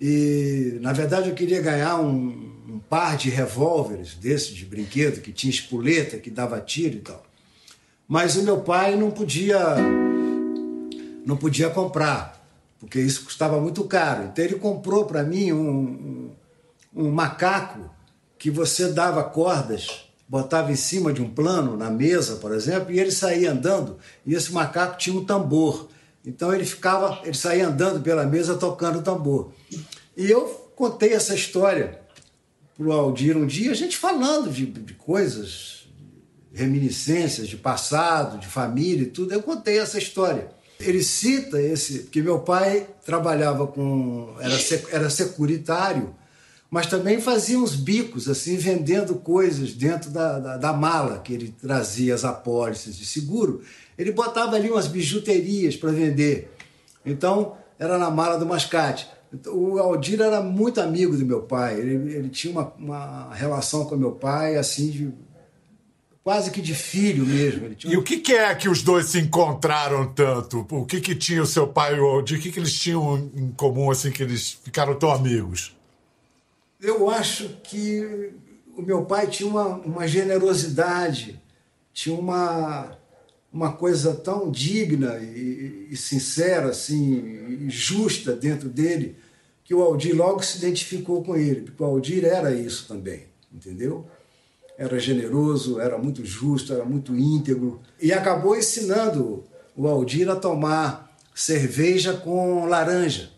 e, 0.00 0.78
na 0.80 0.92
verdade, 0.92 1.28
eu 1.28 1.34
queria 1.34 1.62
ganhar 1.62 2.00
um, 2.00 2.52
um 2.68 2.80
par 2.88 3.16
de 3.16 3.30
revólveres 3.30 4.14
desses 4.14 4.54
de 4.54 4.64
brinquedo, 4.64 5.20
que 5.20 5.32
tinha 5.32 5.50
espoleta, 5.50 6.18
que 6.18 6.30
dava 6.30 6.60
tiro 6.60 6.96
e 6.96 7.00
tal. 7.00 7.22
Mas 8.08 8.34
o 8.36 8.42
meu 8.42 8.60
pai 8.60 8.96
não 8.96 9.10
podia, 9.10 9.76
não 11.24 11.36
podia 11.36 11.70
comprar 11.70 12.40
porque 12.80 12.98
isso 12.98 13.24
custava 13.24 13.60
muito 13.60 13.84
caro. 13.84 14.24
Então 14.24 14.42
ele 14.42 14.54
comprou 14.54 15.04
para 15.04 15.22
mim 15.22 15.52
um, 15.52 16.30
um, 16.96 17.04
um, 17.04 17.10
macaco 17.10 17.90
que 18.40 18.50
você 18.50 18.88
dava 18.88 19.22
cordas, 19.22 20.06
botava 20.26 20.72
em 20.72 20.76
cima 20.76 21.12
de 21.12 21.20
um 21.20 21.28
plano, 21.28 21.76
na 21.76 21.90
mesa, 21.90 22.36
por 22.36 22.52
exemplo, 22.54 22.90
e 22.90 22.98
ele 22.98 23.12
saía 23.12 23.52
andando, 23.52 23.98
e 24.24 24.34
esse 24.34 24.50
macaco 24.50 24.96
tinha 24.96 25.14
um 25.14 25.22
tambor. 25.22 25.90
Então 26.24 26.52
ele 26.52 26.64
ficava, 26.64 27.20
ele 27.22 27.36
saía 27.36 27.68
andando 27.68 28.00
pela 28.00 28.24
mesa 28.24 28.54
tocando 28.56 29.02
tambor. 29.02 29.52
E 30.16 30.30
eu 30.30 30.46
contei 30.74 31.12
essa 31.12 31.34
história 31.34 32.00
para 32.78 32.86
o 32.86 32.92
Aldir 32.92 33.36
um 33.36 33.46
dia, 33.46 33.72
a 33.72 33.74
gente 33.74 33.98
falando 33.98 34.50
de, 34.50 34.64
de 34.64 34.94
coisas, 34.94 35.86
reminiscências 36.54 37.46
de 37.46 37.58
passado, 37.58 38.38
de 38.38 38.46
família 38.46 39.02
e 39.02 39.10
tudo, 39.10 39.34
eu 39.34 39.42
contei 39.42 39.78
essa 39.78 39.98
história. 39.98 40.50
Ele 40.80 41.02
cita 41.02 41.60
esse, 41.60 42.04
que 42.04 42.22
meu 42.22 42.38
pai 42.38 42.86
trabalhava 43.04 43.66
com. 43.66 44.34
era, 44.40 44.56
era 44.92 45.10
securitário, 45.10 46.14
mas 46.70 46.86
também 46.86 47.20
fazia 47.20 47.58
uns 47.58 47.74
bicos, 47.74 48.28
assim, 48.28 48.56
vendendo 48.56 49.16
coisas 49.16 49.72
dentro 49.72 50.08
da, 50.10 50.38
da, 50.38 50.56
da 50.56 50.72
mala 50.72 51.18
que 51.18 51.32
ele 51.32 51.48
trazia 51.60 52.14
as 52.14 52.24
apólices 52.24 52.96
de 52.96 53.04
seguro. 53.04 53.62
Ele 53.98 54.12
botava 54.12 54.54
ali 54.54 54.70
umas 54.70 54.86
bijuterias 54.86 55.74
para 55.74 55.90
vender. 55.90 56.54
Então, 57.04 57.56
era 57.76 57.98
na 57.98 58.08
mala 58.08 58.38
do 58.38 58.46
mascate. 58.46 59.08
O 59.48 59.78
Aldir 59.78 60.20
era 60.20 60.40
muito 60.40 60.80
amigo 60.80 61.16
do 61.16 61.26
meu 61.26 61.42
pai, 61.42 61.78
ele, 61.78 62.14
ele 62.14 62.28
tinha 62.28 62.52
uma, 62.52 62.72
uma 62.78 63.34
relação 63.34 63.84
com 63.84 63.96
meu 63.96 64.12
pai, 64.12 64.56
assim, 64.56 64.90
de 64.90 65.12
quase 66.22 66.50
que 66.50 66.60
de 66.60 66.74
filho 66.74 67.24
mesmo. 67.24 67.68
E 67.84 67.96
o 67.96 68.02
que, 68.02 68.18
que, 68.18 68.32
é 68.32 68.54
que 68.54 68.68
os 68.68 68.82
dois 68.82 69.06
se 69.06 69.18
encontraram 69.18 70.12
tanto? 70.12 70.66
O 70.70 70.84
que, 70.84 71.00
que 71.00 71.14
tinha 71.14 71.42
o 71.42 71.46
seu 71.46 71.66
pai 71.66 71.96
e 71.96 72.00
o 72.00 72.06
Aldir? 72.06 72.38
O 72.38 72.42
que, 72.42 72.52
que 72.52 72.58
eles 72.58 72.74
tinham 72.74 73.30
em 73.34 73.50
comum, 73.52 73.90
assim, 73.90 74.10
que 74.10 74.22
eles 74.22 74.58
ficaram 74.64 74.96
tão 74.96 75.10
amigos? 75.10 75.76
Eu 76.80 77.10
acho 77.10 77.48
que 77.62 78.32
o 78.76 78.82
meu 78.82 79.04
pai 79.04 79.26
tinha 79.26 79.48
uma, 79.48 79.76
uma 79.78 80.08
generosidade, 80.08 81.40
tinha 81.92 82.14
uma, 82.14 82.96
uma 83.52 83.72
coisa 83.72 84.14
tão 84.14 84.50
digna 84.50 85.18
e, 85.18 85.88
e 85.90 85.96
sincera, 85.96 86.70
assim, 86.70 87.66
e 87.66 87.70
justa 87.70 88.34
dentro 88.34 88.68
dele, 88.68 89.16
que 89.64 89.74
o 89.74 89.82
Aldir 89.82 90.16
logo 90.16 90.42
se 90.42 90.58
identificou 90.58 91.22
com 91.22 91.36
ele, 91.36 91.62
porque 91.62 91.82
o 91.82 91.86
Aldir 91.86 92.24
era 92.24 92.52
isso 92.54 92.88
também, 92.88 93.26
entendeu? 93.52 94.06
era 94.80 94.98
generoso, 94.98 95.78
era 95.78 95.98
muito 95.98 96.24
justo, 96.24 96.72
era 96.72 96.86
muito 96.86 97.14
íntegro 97.14 97.82
e 98.00 98.14
acabou 98.14 98.56
ensinando 98.56 99.44
o 99.76 99.86
Aldir 99.86 100.26
a 100.30 100.36
tomar 100.36 101.14
cerveja 101.34 102.14
com 102.14 102.64
laranja. 102.64 103.30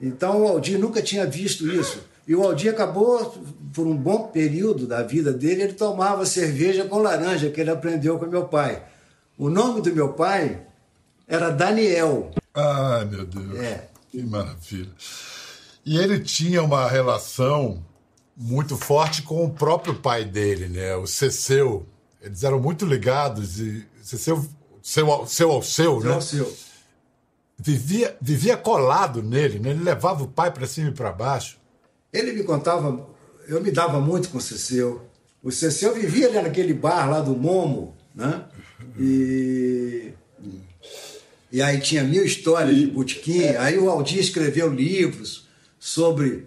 Então 0.00 0.42
o 0.42 0.48
Aldir 0.48 0.76
nunca 0.76 1.00
tinha 1.00 1.24
visto 1.24 1.70
isso. 1.70 2.00
E 2.28 2.36
o 2.36 2.42
Aldir 2.42 2.74
acabou, 2.74 3.42
por 3.72 3.86
um 3.86 3.96
bom 3.96 4.28
período 4.28 4.86
da 4.86 5.02
vida 5.02 5.32
dele, 5.32 5.62
ele 5.62 5.72
tomava 5.72 6.26
cerveja 6.26 6.84
com 6.84 6.98
laranja, 6.98 7.48
que 7.48 7.58
ele 7.58 7.70
aprendeu 7.70 8.18
com 8.18 8.26
meu 8.26 8.44
pai. 8.44 8.82
O 9.38 9.48
nome 9.48 9.80
do 9.80 9.90
meu 9.94 10.12
pai 10.12 10.60
era 11.26 11.48
Daniel. 11.48 12.30
Ah, 12.54 13.02
meu 13.10 13.24
Deus. 13.24 13.58
É. 13.58 13.88
Que 14.10 14.22
maravilha. 14.22 14.90
E 15.86 15.96
ele 15.96 16.20
tinha 16.20 16.62
uma 16.62 16.86
relação 16.86 17.82
muito 18.36 18.76
forte 18.76 19.22
com 19.22 19.46
o 19.46 19.50
próprio 19.50 19.94
pai 19.94 20.26
dele, 20.26 20.68
né? 20.68 20.94
O 20.96 21.06
Ceceu. 21.06 21.86
Eles 22.20 22.44
eram 22.44 22.60
muito 22.60 22.84
ligados 22.84 23.58
e 23.58 23.86
Ceceu, 24.02 24.46
seu, 24.82 25.26
seu 25.26 25.50
ao 25.50 25.62
seu, 25.62 26.00
né? 26.00 26.20
Seu. 26.20 26.54
Vivia, 27.56 28.14
vivia 28.20 28.56
colado 28.56 29.22
nele, 29.22 29.58
né? 29.58 29.70
Ele 29.70 29.82
levava 29.82 30.24
o 30.24 30.28
pai 30.28 30.50
para 30.50 30.66
cima 30.66 30.90
e 30.90 30.92
para 30.92 31.10
baixo. 31.10 31.57
Ele 32.12 32.32
me 32.32 32.42
contava, 32.42 33.08
eu 33.46 33.60
me 33.60 33.70
dava 33.70 34.00
muito 34.00 34.28
com 34.30 34.38
o 34.38 34.40
Ceceu. 34.40 35.02
O 35.42 35.50
Ceceu 35.50 35.94
vivia 35.94 36.28
ali 36.28 36.42
naquele 36.42 36.74
bar 36.74 37.08
lá 37.08 37.20
do 37.20 37.36
Momo, 37.36 37.96
né? 38.14 38.44
E 38.98 40.12
e 41.50 41.62
aí 41.62 41.80
tinha 41.80 42.04
mil 42.04 42.24
histórias 42.24 42.76
de 42.76 42.86
botequim. 42.86 43.42
Aí 43.58 43.78
o 43.78 43.88
Aldir 43.88 44.18
escreveu 44.18 44.72
livros 44.72 45.46
sobre 45.78 46.46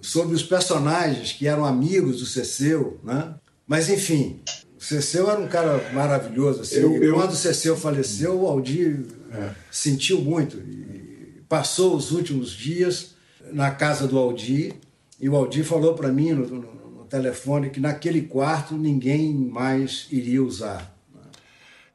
sobre 0.00 0.34
os 0.34 0.42
personagens 0.42 1.32
que 1.32 1.46
eram 1.46 1.64
amigos 1.64 2.18
do 2.18 2.26
Ceceu, 2.26 2.98
né? 3.04 3.34
Mas 3.66 3.88
enfim, 3.88 4.40
o 4.76 4.82
Ceceu 4.82 5.30
era 5.30 5.38
um 5.38 5.46
cara 5.46 5.92
maravilhoso. 5.92 6.62
Assim, 6.62 6.76
eu, 6.76 7.02
eu... 7.02 7.14
Quando 7.14 7.30
o 7.30 7.36
Ceceu 7.36 7.76
faleceu, 7.76 8.40
o 8.40 8.48
Aldir 8.48 9.04
é. 9.32 9.50
sentiu 9.70 10.20
muito. 10.20 10.56
E 10.56 11.42
passou 11.48 11.94
os 11.96 12.10
últimos 12.10 12.50
dias 12.50 13.14
na 13.52 13.70
casa 13.70 14.08
do 14.08 14.18
Aldir 14.18 14.74
e 15.22 15.28
o 15.28 15.36
Aldir 15.36 15.64
falou 15.64 15.94
para 15.94 16.08
mim 16.08 16.32
no, 16.32 16.46
no, 16.46 16.74
no, 16.96 17.04
telefone 17.04 17.70
que 17.70 17.78
naquele 17.78 18.22
quarto 18.22 18.74
ninguém 18.74 19.32
mais 19.32 20.08
iria 20.10 20.42
usar. 20.42 20.92
Né? 21.14 21.20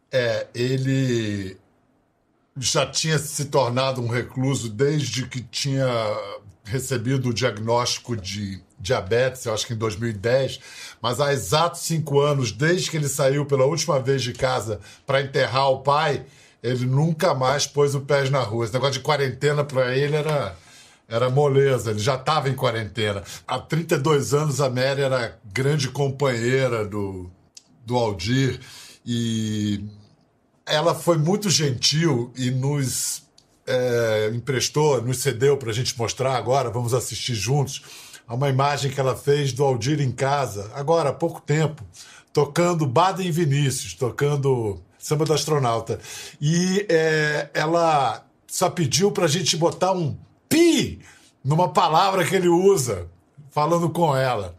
É, 0.09 0.47
ele 0.55 1.57
já 2.57 2.85
tinha 2.85 3.19
se 3.19 3.45
tornado 3.45 4.01
um 4.01 4.07
recluso 4.07 4.69
desde 4.69 5.27
que 5.27 5.41
tinha 5.41 5.85
recebido 6.63 7.29
o 7.29 7.33
diagnóstico 7.33 8.15
de 8.15 8.61
diabetes, 8.79 9.45
eu 9.45 9.53
acho 9.53 9.65
que 9.65 9.73
em 9.73 9.77
2010, 9.77 10.59
mas 11.01 11.19
há 11.19 11.33
exatos 11.33 11.81
cinco 11.81 12.19
anos, 12.19 12.51
desde 12.51 12.89
que 12.89 12.97
ele 12.97 13.07
saiu 13.07 13.45
pela 13.45 13.65
última 13.65 13.99
vez 13.99 14.21
de 14.21 14.33
casa 14.33 14.79
para 15.05 15.21
enterrar 15.21 15.69
o 15.69 15.79
pai, 15.79 16.25
ele 16.61 16.85
nunca 16.85 17.33
mais 17.33 17.65
pôs 17.65 17.95
o 17.95 18.01
pé 18.01 18.29
na 18.29 18.41
rua. 18.41 18.65
Esse 18.65 18.73
negócio 18.73 18.93
de 18.93 18.99
quarentena 19.01 19.63
para 19.63 19.95
ele 19.95 20.15
era, 20.15 20.55
Era 21.09 21.29
moleza, 21.29 21.91
ele 21.91 21.99
já 21.99 22.15
estava 22.15 22.49
em 22.49 22.55
quarentena. 22.55 23.23
Há 23.47 23.59
32 23.59 24.33
anos 24.33 24.59
a 24.59 24.69
Mary 24.69 25.01
era 25.01 25.39
grande 25.53 25.89
companheira 25.89 26.85
do, 26.85 27.29
do 27.85 27.95
Aldir 27.95 28.59
e 29.05 29.83
ela 30.65 30.93
foi 30.93 31.17
muito 31.17 31.49
gentil 31.49 32.31
e 32.35 32.51
nos 32.51 33.23
é, 33.65 34.31
emprestou, 34.33 35.01
nos 35.01 35.19
cedeu 35.19 35.57
para 35.57 35.69
a 35.69 35.73
gente 35.73 35.97
mostrar 35.97 36.35
agora, 36.35 36.69
vamos 36.69 36.93
assistir 36.93 37.35
juntos, 37.35 37.81
a 38.27 38.35
uma 38.35 38.49
imagem 38.49 38.91
que 38.91 38.99
ela 38.99 39.15
fez 39.15 39.53
do 39.53 39.63
Aldir 39.63 40.01
em 40.01 40.11
casa, 40.11 40.69
agora 40.75 41.09
há 41.09 41.13
pouco 41.13 41.39
tempo, 41.39 41.81
tocando 42.33 42.85
Baden 42.85 43.31
Vinícius, 43.31 43.93
tocando 43.93 44.81
Samba 44.99 45.23
do 45.23 45.33
Astronauta. 45.33 45.99
E 46.41 46.85
é, 46.89 47.49
ela 47.53 48.25
só 48.45 48.69
pediu 48.69 49.11
para 49.11 49.25
a 49.25 49.29
gente 49.29 49.55
botar 49.55 49.93
um 49.93 50.17
pi 50.49 50.99
numa 51.43 51.71
palavra 51.71 52.25
que 52.25 52.35
ele 52.35 52.49
usa, 52.49 53.07
falando 53.51 53.89
com 53.89 54.15
ela. 54.15 54.55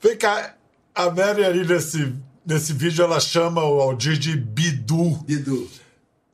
Vem 0.00 0.16
cá, 0.16 0.54
a 0.94 1.10
Mary 1.10 1.44
ali 1.44 1.66
nesse, 1.66 2.14
nesse 2.44 2.72
vídeo, 2.72 3.04
ela 3.04 3.20
chama 3.20 3.64
o 3.64 3.80
Aldir 3.80 4.18
de 4.18 4.36
Bidu. 4.36 5.16
Bidu. 5.24 5.68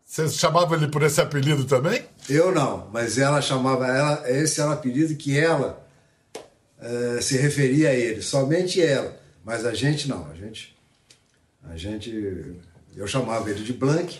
Você 0.04 0.28
chamava 0.30 0.74
ele 0.74 0.88
por 0.88 1.02
esse 1.02 1.20
apelido 1.20 1.64
também? 1.64 2.02
Eu 2.28 2.50
não, 2.50 2.88
mas 2.92 3.18
ela 3.18 3.42
chamava, 3.42 3.86
ela, 3.86 4.30
esse 4.30 4.60
era 4.60 4.70
o 4.70 4.72
apelido 4.72 5.14
que 5.16 5.38
ela 5.38 5.86
uh, 6.78 7.20
se 7.20 7.36
referia 7.36 7.90
a 7.90 7.94
ele, 7.94 8.22
somente 8.22 8.80
ela. 8.80 9.20
Mas 9.44 9.66
a 9.66 9.74
gente 9.74 10.08
não, 10.08 10.26
a 10.30 10.34
gente, 10.34 10.76
a 11.62 11.76
gente, 11.76 12.58
eu 12.96 13.06
chamava 13.06 13.50
ele 13.50 13.62
de 13.62 13.72
Blank. 13.72 14.18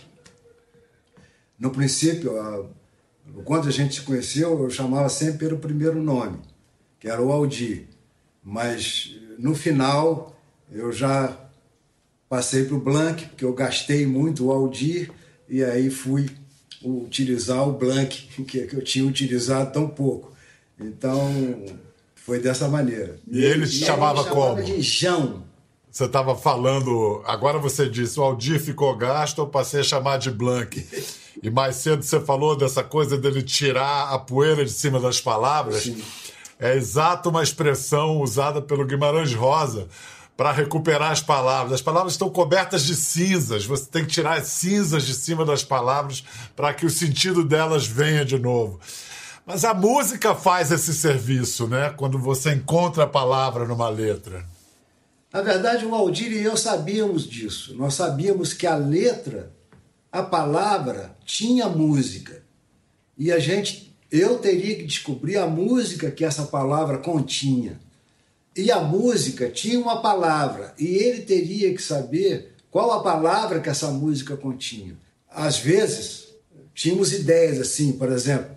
No 1.58 1.70
princípio, 1.70 2.38
a, 2.38 2.66
quando 3.44 3.68
a 3.68 3.70
gente 3.70 3.94
se 3.96 4.02
conheceu, 4.02 4.62
eu 4.62 4.70
chamava 4.70 5.08
sempre 5.08 5.38
pelo 5.38 5.58
primeiro 5.58 6.02
nome, 6.02 6.38
que 6.98 7.08
era 7.08 7.22
o 7.22 7.32
Aldir. 7.32 7.86
Mas 8.42 9.14
no 9.38 9.54
final 9.54 10.36
eu 10.70 10.92
já 10.92 11.36
passei 12.28 12.64
para 12.64 12.76
o 12.76 12.80
Blank, 12.80 13.26
porque 13.26 13.44
eu 13.44 13.54
gastei 13.54 14.06
muito 14.06 14.46
o 14.46 14.52
Aldir, 14.52 15.10
e 15.48 15.64
aí 15.64 15.90
fui 15.90 16.28
utilizar 16.82 17.66
o 17.68 17.72
Blank, 17.72 18.28
que, 18.44 18.68
eu 18.72 18.82
tinha 18.82 19.06
utilizado 19.06 19.72
tão 19.72 19.88
pouco. 19.88 20.36
Então, 20.78 21.64
foi 22.14 22.38
dessa 22.38 22.68
maneira. 22.68 23.18
E 23.26 23.42
ele 23.42 23.66
te 23.66 23.84
chamava, 23.84 24.20
ele 24.20 24.30
como? 24.30 24.62
de 24.62 24.80
Jão. 24.80 25.42
Você 25.90 26.04
estava 26.04 26.36
falando, 26.36 27.22
agora 27.26 27.58
você 27.58 27.88
disse, 27.88 28.20
o 28.20 28.22
Aldir 28.22 28.60
ficou 28.60 28.94
gasto, 28.96 29.38
eu 29.38 29.46
passei 29.46 29.80
a 29.80 29.84
chamar 29.84 30.18
de 30.18 30.30
Blank. 30.30 30.86
E 31.40 31.50
mais 31.50 31.76
cedo 31.76 32.02
você 32.02 32.18
falou 32.18 32.56
dessa 32.56 32.82
coisa 32.82 33.16
dele 33.16 33.44
tirar 33.44 34.12
a 34.12 34.18
poeira 34.18 34.64
de 34.64 34.72
cima 34.72 34.98
das 34.98 35.20
palavras. 35.20 35.84
Sim. 35.84 36.02
É 36.58 36.74
exato 36.74 37.28
uma 37.30 37.44
expressão 37.44 38.20
usada 38.20 38.60
pelo 38.60 38.84
Guimarães 38.84 39.32
Rosa 39.32 39.86
para 40.36 40.50
recuperar 40.50 41.12
as 41.12 41.20
palavras. 41.20 41.74
As 41.74 41.82
palavras 41.82 42.14
estão 42.14 42.28
cobertas 42.28 42.84
de 42.84 42.96
cinzas, 42.96 43.64
você 43.64 43.86
tem 43.86 44.04
que 44.04 44.10
tirar 44.10 44.38
as 44.38 44.48
cinzas 44.48 45.04
de 45.04 45.14
cima 45.14 45.44
das 45.44 45.62
palavras 45.62 46.24
para 46.56 46.74
que 46.74 46.84
o 46.84 46.90
sentido 46.90 47.44
delas 47.44 47.86
venha 47.86 48.24
de 48.24 48.38
novo. 48.38 48.80
Mas 49.46 49.64
a 49.64 49.72
música 49.72 50.34
faz 50.34 50.72
esse 50.72 50.92
serviço, 50.92 51.68
né? 51.68 51.94
Quando 51.96 52.18
você 52.18 52.52
encontra 52.52 53.04
a 53.04 53.06
palavra 53.06 53.64
numa 53.64 53.88
letra. 53.88 54.44
Na 55.38 55.44
verdade, 55.44 55.86
o 55.86 55.94
Aldir 55.94 56.32
e 56.32 56.42
eu 56.42 56.56
sabíamos 56.56 57.24
disso. 57.24 57.72
Nós 57.76 57.94
sabíamos 57.94 58.52
que 58.52 58.66
a 58.66 58.74
letra, 58.74 59.52
a 60.10 60.20
palavra, 60.20 61.16
tinha 61.24 61.68
música. 61.68 62.42
E 63.16 63.30
a 63.30 63.38
gente, 63.38 63.96
eu 64.10 64.38
teria 64.38 64.74
que 64.74 64.82
descobrir 64.82 65.36
a 65.36 65.46
música 65.46 66.10
que 66.10 66.24
essa 66.24 66.46
palavra 66.46 66.98
continha. 66.98 67.78
E 68.56 68.72
a 68.72 68.80
música 68.80 69.48
tinha 69.48 69.78
uma 69.78 70.02
palavra, 70.02 70.74
e 70.76 70.86
ele 70.86 71.22
teria 71.22 71.72
que 71.72 71.80
saber 71.80 72.56
qual 72.68 72.90
a 72.90 73.00
palavra 73.04 73.60
que 73.60 73.68
essa 73.68 73.92
música 73.92 74.36
continha. 74.36 74.96
Às 75.30 75.56
vezes, 75.56 76.34
tínhamos 76.74 77.12
ideias 77.12 77.60
assim, 77.60 77.92
por 77.92 78.10
exemplo, 78.10 78.50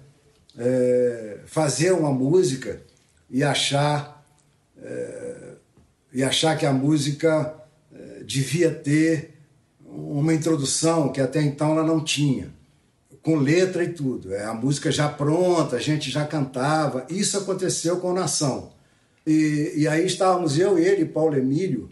é, 0.58 1.42
fazer 1.46 1.92
uma 1.92 2.12
música 2.12 2.82
e 3.30 3.44
achar. 3.44 4.26
É, 4.82 5.51
e 6.14 6.24
achar 6.24 6.58
que 6.58 6.66
a 6.66 6.74
música 6.74 7.54
eh, 7.94 8.24
devia 8.26 8.72
ter 8.72 9.36
uma 9.86 10.34
introdução 10.34 11.12
que 11.12 11.22
até 11.22 11.42
então 11.42 11.72
ela 11.72 11.84
não 11.84 12.04
tinha, 12.04 12.54
com 13.22 13.36
letra 13.36 13.84
e 13.84 13.94
tudo. 13.94 14.34
É, 14.34 14.46
a 14.46 14.54
música 14.54 14.92
já 14.92 15.08
pronta, 15.08 15.76
a 15.76 15.80
gente 15.80 16.10
já 16.10 16.26
cantava. 16.26 17.06
Isso 17.10 17.38
aconteceu 17.38 17.98
com 17.98 18.14
Nação. 18.14 18.72
E, 19.26 19.74
e 19.76 19.88
aí 19.88 20.06
estávamos 20.06 20.58
eu, 20.58 20.80
ele 20.80 21.04
e 21.04 21.06
Paulo 21.06 21.38
Emílio 21.38 21.90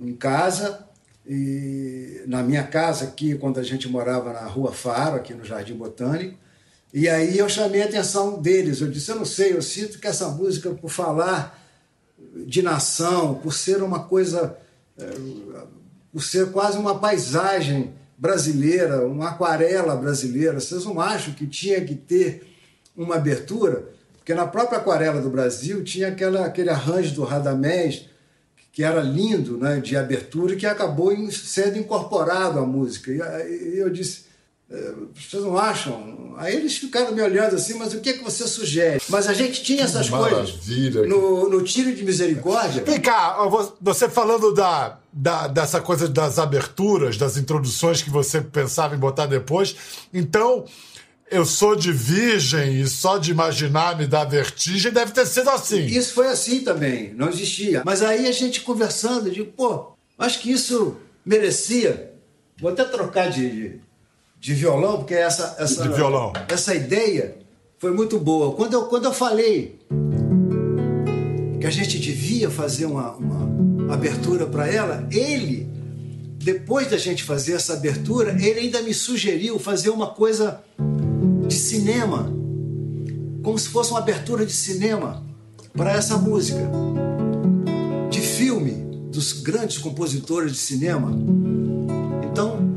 em 0.00 0.14
casa, 0.14 0.86
e 1.26 2.22
na 2.26 2.42
minha 2.42 2.62
casa 2.62 3.06
aqui, 3.06 3.34
quando 3.36 3.58
a 3.58 3.62
gente 3.62 3.88
morava 3.88 4.32
na 4.32 4.46
Rua 4.46 4.72
Faro, 4.72 5.16
aqui 5.16 5.32
no 5.32 5.44
Jardim 5.44 5.74
Botânico. 5.74 6.36
E 6.92 7.08
aí 7.08 7.38
eu 7.38 7.48
chamei 7.48 7.82
a 7.82 7.86
atenção 7.86 8.40
deles. 8.40 8.80
Eu 8.80 8.90
disse: 8.90 9.10
Eu 9.10 9.16
não 9.16 9.24
sei, 9.24 9.52
eu 9.52 9.62
sinto 9.62 9.98
que 9.98 10.06
essa 10.06 10.28
música, 10.28 10.70
por 10.70 10.90
falar 10.90 11.63
de 12.46 12.62
nação, 12.62 13.34
por 13.36 13.52
ser 13.52 13.82
uma 13.82 14.04
coisa, 14.04 14.56
por 16.12 16.22
ser 16.22 16.50
quase 16.52 16.78
uma 16.78 16.98
paisagem 16.98 17.94
brasileira, 18.16 19.06
uma 19.06 19.30
aquarela 19.30 19.96
brasileira. 19.96 20.60
Vocês 20.60 20.84
não 20.84 21.00
acham 21.00 21.34
que 21.34 21.46
tinha 21.46 21.84
que 21.84 21.94
ter 21.94 22.46
uma 22.96 23.16
abertura? 23.16 23.88
Porque 24.16 24.34
na 24.34 24.46
própria 24.46 24.78
aquarela 24.78 25.20
do 25.20 25.28
Brasil 25.28 25.84
tinha 25.84 26.08
aquela, 26.08 26.46
aquele 26.46 26.70
arranjo 26.70 27.14
do 27.14 27.24
Radamés, 27.24 28.08
que 28.72 28.82
era 28.82 29.02
lindo, 29.02 29.58
né, 29.58 29.78
de 29.78 29.96
abertura, 29.96 30.56
que 30.56 30.66
acabou 30.66 31.14
sendo 31.30 31.78
incorporado 31.78 32.58
à 32.58 32.66
música. 32.66 33.12
E 33.12 33.78
eu 33.78 33.90
disse, 33.90 34.23
vocês 35.14 35.42
não 35.42 35.56
acham? 35.56 36.34
Aí 36.36 36.54
eles 36.54 36.76
ficaram 36.76 37.12
me 37.12 37.22
olhando 37.22 37.54
assim, 37.54 37.74
mas 37.74 37.94
o 37.94 38.00
que 38.00 38.10
é 38.10 38.12
que 38.14 38.24
você 38.24 38.46
sugere? 38.46 39.00
Mas 39.08 39.28
a 39.28 39.32
gente 39.32 39.62
tinha 39.62 39.84
essas 39.84 40.08
coisas 40.08 40.54
no, 41.06 41.48
no 41.48 41.62
tiro 41.62 41.94
de 41.94 42.04
misericórdia. 42.04 42.82
Vem 42.82 43.00
cá, 43.00 43.36
você 43.80 44.08
falando 44.08 44.52
da, 44.52 44.98
da, 45.12 45.46
dessa 45.46 45.80
coisa 45.80 46.08
das 46.08 46.38
aberturas, 46.38 47.16
das 47.16 47.36
introduções 47.36 48.02
que 48.02 48.10
você 48.10 48.40
pensava 48.40 48.94
em 48.94 48.98
botar 48.98 49.26
depois, 49.26 49.76
então 50.12 50.64
eu 51.30 51.44
sou 51.44 51.74
de 51.74 51.92
virgem 51.92 52.80
e 52.80 52.86
só 52.86 53.18
de 53.18 53.30
imaginar 53.30 53.96
me 53.96 54.06
dá 54.06 54.24
vertigem, 54.24 54.92
deve 54.92 55.12
ter 55.12 55.26
sido 55.26 55.50
assim. 55.50 55.84
Isso 55.86 56.14
foi 56.14 56.28
assim 56.28 56.60
também, 56.60 57.12
não 57.14 57.28
existia. 57.28 57.82
Mas 57.84 58.02
aí 58.02 58.26
a 58.26 58.32
gente 58.32 58.60
conversando, 58.60 59.28
eu 59.28 59.32
digo, 59.32 59.52
pô, 59.52 59.92
acho 60.18 60.40
que 60.40 60.50
isso 60.50 60.96
merecia. 61.24 62.12
Vou 62.60 62.70
até 62.70 62.84
trocar 62.84 63.30
de, 63.30 63.80
de 64.44 64.52
violão, 64.52 64.98
porque 64.98 65.14
essa, 65.14 65.56
essa, 65.58 65.88
essa 66.48 66.74
ideia 66.74 67.34
foi 67.78 67.92
muito 67.92 68.18
boa. 68.18 68.54
Quando 68.54 68.74
eu, 68.74 68.82
quando 68.82 69.06
eu 69.06 69.14
falei 69.14 69.80
que 71.58 71.66
a 71.66 71.70
gente 71.70 71.98
devia 71.98 72.50
fazer 72.50 72.84
uma, 72.84 73.12
uma 73.12 73.94
abertura 73.94 74.44
para 74.44 74.68
ela, 74.68 75.08
ele, 75.10 75.66
depois 76.36 76.90
da 76.90 76.98
gente 76.98 77.24
fazer 77.24 77.54
essa 77.54 77.72
abertura, 77.72 78.32
ele 78.32 78.60
ainda 78.60 78.82
me 78.82 78.92
sugeriu 78.92 79.58
fazer 79.58 79.88
uma 79.88 80.08
coisa 80.08 80.60
de 81.48 81.54
cinema, 81.54 82.30
como 83.42 83.58
se 83.58 83.70
fosse 83.70 83.92
uma 83.92 84.00
abertura 84.00 84.44
de 84.44 84.52
cinema 84.52 85.24
para 85.74 85.90
essa 85.92 86.18
música, 86.18 86.60
de 88.10 88.20
filme 88.20 88.72
dos 89.10 89.32
grandes 89.32 89.78
compositores 89.78 90.52
de 90.52 90.58
cinema. 90.58 91.10
Então, 92.30 92.73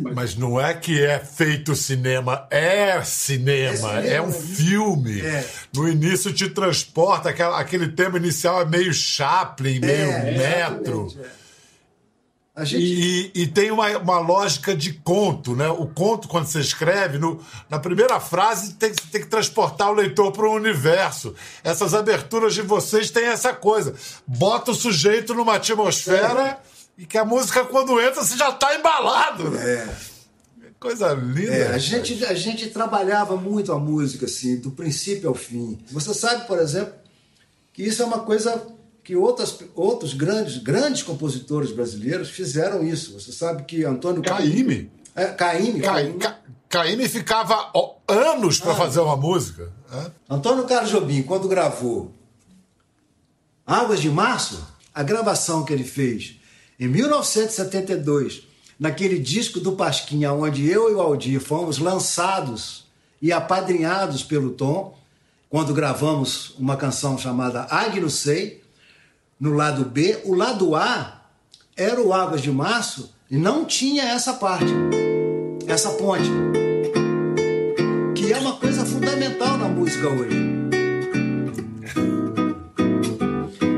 mas 0.00 0.34
não 0.34 0.60
é 0.60 0.74
que 0.74 1.02
é 1.02 1.18
feito 1.18 1.74
cinema, 1.74 2.46
é 2.50 3.02
cinema, 3.02 4.00
é, 4.00 4.14
é 4.14 4.22
um 4.22 4.32
filme. 4.32 5.20
É. 5.20 5.46
No 5.74 5.88
início 5.88 6.32
te 6.32 6.48
transporta, 6.48 7.28
aquela, 7.30 7.58
aquele 7.58 7.88
tema 7.88 8.18
inicial 8.18 8.62
é 8.62 8.64
meio 8.64 8.92
Chaplin, 8.92 9.76
é, 9.76 9.80
meio 9.80 10.38
metro. 10.38 11.08
É. 11.36 11.40
Gente... 12.64 12.82
E, 12.82 13.42
e, 13.42 13.46
tem 13.46 13.70
uma, 13.70 13.88
uma 13.98 14.18
lógica 14.18 14.74
de 14.74 14.92
conto, 14.92 15.54
né? 15.56 15.68
O 15.68 15.86
conto, 15.86 16.28
quando 16.28 16.46
você 16.46 16.60
escreve, 16.60 17.18
no, 17.18 17.40
na 17.68 17.78
primeira 17.78 18.20
frase 18.20 18.74
tem, 18.74 18.92
tem 18.92 19.20
que 19.20 19.28
transportar 19.28 19.90
o 19.90 19.94
leitor 19.94 20.32
para 20.32 20.46
o 20.46 20.54
universo. 20.54 21.34
Essas 21.64 21.94
aberturas 21.94 22.54
de 22.54 22.62
vocês 22.62 23.10
têm 23.10 23.26
essa 23.26 23.54
coisa. 23.54 23.94
Bota 24.26 24.72
o 24.72 24.74
sujeito 24.74 25.32
numa 25.32 25.54
atmosfera 25.54 26.58
e 27.00 27.06
que 27.06 27.16
a 27.16 27.24
música, 27.24 27.64
quando 27.64 27.98
entra, 27.98 28.22
você 28.22 28.36
já 28.36 28.50
está 28.50 28.76
embalado. 28.76 29.50
Né? 29.50 29.74
É. 29.74 29.88
Coisa 30.78 31.14
linda. 31.14 31.50
É, 31.50 31.68
a, 31.68 31.78
gente, 31.78 32.22
a 32.26 32.34
gente 32.34 32.68
trabalhava 32.68 33.38
muito 33.38 33.72
a 33.72 33.78
música, 33.78 34.26
assim, 34.26 34.56
do 34.56 34.70
princípio 34.70 35.30
ao 35.30 35.34
fim. 35.34 35.78
Você 35.90 36.12
sabe, 36.12 36.46
por 36.46 36.58
exemplo, 36.58 36.92
que 37.72 37.82
isso 37.82 38.02
é 38.02 38.04
uma 38.04 38.18
coisa 38.18 38.66
que 39.02 39.16
outras, 39.16 39.58
outros 39.74 40.12
grandes, 40.12 40.58
grandes 40.58 41.02
compositores 41.02 41.72
brasileiros 41.72 42.28
fizeram 42.28 42.84
isso. 42.84 43.18
Você 43.18 43.32
sabe 43.32 43.62
que 43.62 43.82
Antônio 43.82 44.22
Caíme. 44.22 44.92
É, 45.14 45.24
Caíme. 45.28 45.80
Caíme. 45.80 46.18
Caíme 46.68 47.08
ficava 47.08 47.72
anos 48.06 48.60
para 48.60 48.74
fazer 48.74 49.00
uma 49.00 49.16
música. 49.16 49.72
É? 49.90 50.10
Antônio 50.28 50.64
Carlos 50.64 50.90
Jobim, 50.90 51.22
quando 51.22 51.48
gravou 51.48 52.14
Águas 53.66 54.00
de 54.00 54.10
Março, 54.10 54.62
a 54.94 55.02
gravação 55.02 55.64
que 55.64 55.72
ele 55.72 55.84
fez 55.84 56.39
em 56.80 56.88
1972, 56.88 58.44
naquele 58.78 59.18
disco 59.18 59.60
do 59.60 59.72
Pasquinha, 59.72 60.32
onde 60.32 60.66
eu 60.66 60.90
e 60.90 60.94
o 60.94 61.00
Aldir 61.02 61.38
fomos 61.38 61.76
lançados 61.76 62.86
e 63.20 63.30
apadrinhados 63.30 64.22
pelo 64.22 64.52
Tom, 64.52 64.96
quando 65.50 65.74
gravamos 65.74 66.54
uma 66.58 66.78
canção 66.78 67.18
chamada 67.18 67.66
Agno 67.68 68.08
Sei, 68.08 68.62
no 69.38 69.52
lado 69.52 69.84
B, 69.84 70.22
o 70.24 70.34
lado 70.34 70.74
A 70.74 71.20
era 71.76 72.00
o 72.00 72.14
Águas 72.14 72.40
de 72.40 72.50
Março 72.50 73.14
e 73.30 73.36
não 73.36 73.66
tinha 73.66 74.04
essa 74.04 74.32
parte, 74.32 74.72
essa 75.66 75.90
ponte, 75.90 76.30
que 78.14 78.32
é 78.32 78.38
uma 78.38 78.56
coisa 78.56 78.86
fundamental 78.86 79.58
na 79.58 79.68
música 79.68 80.08
hoje. 80.08 80.36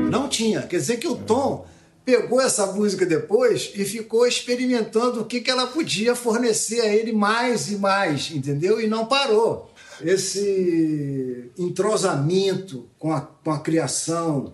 Não 0.09 0.29
tinha, 0.29 0.61
quer 0.61 0.77
dizer 0.77 0.97
que 0.97 1.07
o 1.07 1.15
Tom 1.15 1.65
pegou 2.05 2.41
essa 2.41 2.67
música 2.67 3.05
depois 3.05 3.71
e 3.75 3.85
ficou 3.85 4.27
experimentando 4.27 5.21
o 5.21 5.25
que, 5.25 5.41
que 5.41 5.49
ela 5.49 5.67
podia 5.67 6.15
fornecer 6.15 6.81
a 6.81 6.87
ele 6.87 7.11
mais 7.13 7.71
e 7.71 7.77
mais, 7.77 8.31
entendeu? 8.31 8.79
E 8.79 8.87
não 8.87 9.05
parou. 9.05 9.71
Esse 10.01 11.51
entrosamento 11.57 12.87
com 12.99 13.13
a, 13.13 13.21
com 13.21 13.51
a 13.51 13.59
criação, 13.59 14.53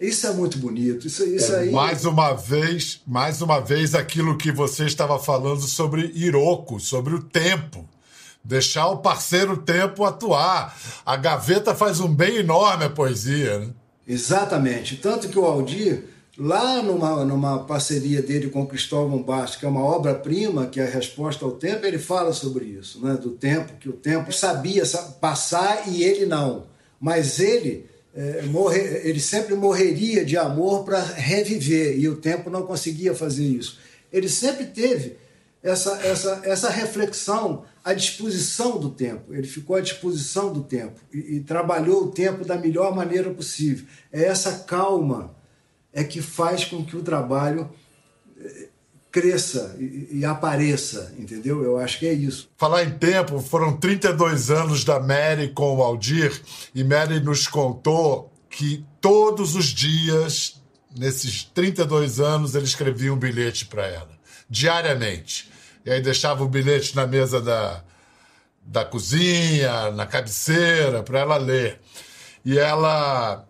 isso 0.00 0.26
é 0.26 0.32
muito 0.32 0.58
bonito. 0.58 1.06
Isso, 1.06 1.24
isso 1.24 1.52
é, 1.52 1.60
aí... 1.60 1.70
Mais 1.70 2.04
uma 2.04 2.32
vez, 2.32 3.00
mais 3.06 3.40
uma 3.40 3.60
vez, 3.60 3.94
aquilo 3.94 4.36
que 4.36 4.50
você 4.50 4.84
estava 4.84 5.18
falando 5.18 5.62
sobre 5.62 6.10
Iroko, 6.14 6.80
sobre 6.80 7.14
o 7.14 7.22
tempo. 7.22 7.88
Deixar 8.42 8.88
o 8.88 8.98
parceiro 8.98 9.56
tempo 9.56 10.04
atuar. 10.04 10.76
A 11.06 11.16
gaveta 11.16 11.74
faz 11.74 12.00
um 12.00 12.12
bem 12.12 12.36
enorme 12.36 12.84
a 12.84 12.90
poesia, 12.90 13.60
né? 13.60 13.68
Exatamente. 14.06 14.96
Tanto 14.96 15.28
que 15.28 15.38
o 15.38 15.46
Aldir 15.46 16.13
Lá 16.36 16.82
numa, 16.82 17.24
numa 17.24 17.64
parceria 17.64 18.20
dele 18.20 18.50
com 18.50 18.66
Cristóvão 18.66 19.22
Bastos, 19.22 19.56
que 19.56 19.64
é 19.64 19.68
uma 19.68 19.84
obra-prima, 19.84 20.66
que 20.66 20.80
é 20.80 20.84
a 20.84 20.90
resposta 20.90 21.44
ao 21.44 21.52
tempo, 21.52 21.86
ele 21.86 21.98
fala 21.98 22.32
sobre 22.32 22.64
isso, 22.64 23.04
né? 23.04 23.14
do 23.14 23.30
tempo, 23.30 23.74
que 23.78 23.88
o 23.88 23.92
tempo 23.92 24.32
sabia 24.32 24.82
passar 25.20 25.88
e 25.88 26.02
ele 26.02 26.26
não. 26.26 26.66
Mas 27.00 27.38
ele, 27.38 27.86
é, 28.12 28.42
morre, 28.42 28.80
ele 28.80 29.20
sempre 29.20 29.54
morreria 29.54 30.24
de 30.24 30.36
amor 30.36 30.84
para 30.84 31.00
reviver, 31.00 31.96
e 31.96 32.08
o 32.08 32.16
tempo 32.16 32.50
não 32.50 32.62
conseguia 32.62 33.14
fazer 33.14 33.44
isso. 33.44 33.78
Ele 34.12 34.28
sempre 34.28 34.66
teve 34.66 35.16
essa, 35.62 36.00
essa, 36.04 36.40
essa 36.42 36.68
reflexão 36.68 37.64
à 37.84 37.94
disposição 37.94 38.80
do 38.80 38.90
tempo. 38.90 39.32
Ele 39.32 39.46
ficou 39.46 39.76
à 39.76 39.80
disposição 39.80 40.52
do 40.52 40.64
tempo 40.64 41.00
e, 41.12 41.36
e 41.36 41.40
trabalhou 41.40 42.04
o 42.04 42.10
tempo 42.10 42.44
da 42.44 42.56
melhor 42.56 42.92
maneira 42.92 43.30
possível. 43.30 43.86
É 44.12 44.24
essa 44.24 44.64
calma 44.66 45.34
é 45.94 46.02
que 46.02 46.20
faz 46.20 46.64
com 46.64 46.84
que 46.84 46.96
o 46.96 47.02
trabalho 47.02 47.70
eh, 48.38 48.68
cresça 49.12 49.76
e, 49.78 50.24
apareça, 50.24 51.14
entendeu? 51.16 51.62
Eu 51.62 51.78
acho 51.78 52.00
que 52.00 52.06
é 52.06 52.12
isso. 52.12 52.50
Falar 52.56 52.82
em 52.82 52.98
tempo, 52.98 53.38
foram 53.38 53.76
32 53.76 54.50
anos 54.50 54.84
da 54.84 54.98
Mary 54.98 55.50
com 55.50 55.76
o 55.76 55.82
Aldir 55.82 56.42
e 56.74 56.82
Mary 56.82 57.20
nos 57.20 57.46
contou 57.46 58.32
que 58.50 58.84
todos 59.00 59.54
os 59.54 59.66
dias, 59.66 60.60
nesses 60.98 61.44
32 61.44 62.18
anos, 62.18 62.56
ele 62.56 62.64
escrevia 62.64 63.14
um 63.14 63.16
bilhete 63.16 63.66
para 63.66 63.86
ela, 63.86 64.10
diariamente. 64.50 65.48
E 65.86 65.92
aí 65.92 66.00
deixava 66.00 66.42
o 66.42 66.48
bilhete 66.48 66.96
na 66.96 67.06
mesa 67.06 67.40
da, 67.40 67.84
da 68.66 68.84
cozinha, 68.84 69.92
na 69.92 70.06
cabeceira, 70.06 71.04
para 71.04 71.20
ela 71.20 71.36
ler. 71.36 71.80
E 72.44 72.58
ela 72.58 73.46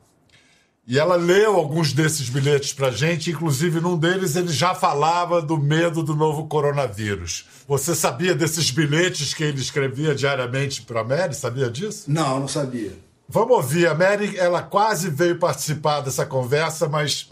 e 0.87 0.99
ela 0.99 1.17
leu 1.17 1.57
alguns 1.57 1.95
desses 1.95 2.29
bilhetes 2.29 2.75
para 2.75 2.91
gente, 2.91 3.31
inclusive 3.31 3.81
num 3.81 3.97
deles 3.97 4.37
ele 4.37 4.53
já 4.53 4.75
falava 4.75 5.41
do 5.41 5.57
medo 5.57 6.03
do 6.03 6.15
novo 6.15 6.47
coronavírus. 6.47 7.47
Você 7.67 7.95
sabia 7.95 8.35
desses 8.35 8.71
bilhetes 8.71 9.33
que 9.33 9.43
ele 9.43 9.61
escrevia 9.61 10.15
diariamente 10.15 10.83
para 10.83 11.01
a 11.01 11.05
Mary? 11.05 11.35
Sabia 11.35 11.71
disso? 11.71 12.05
Não, 12.07 12.41
não 12.41 12.49
sabia. 12.49 12.93
Vamos 13.27 13.57
ouvir. 13.57 13.87
A 13.87 13.95
Mary, 13.95 14.37
ela 14.37 14.63
quase 14.63 15.09
veio 15.09 15.39
participar 15.39 16.03
dessa 16.03 16.27
conversa, 16.27 16.87
mas 16.87 17.31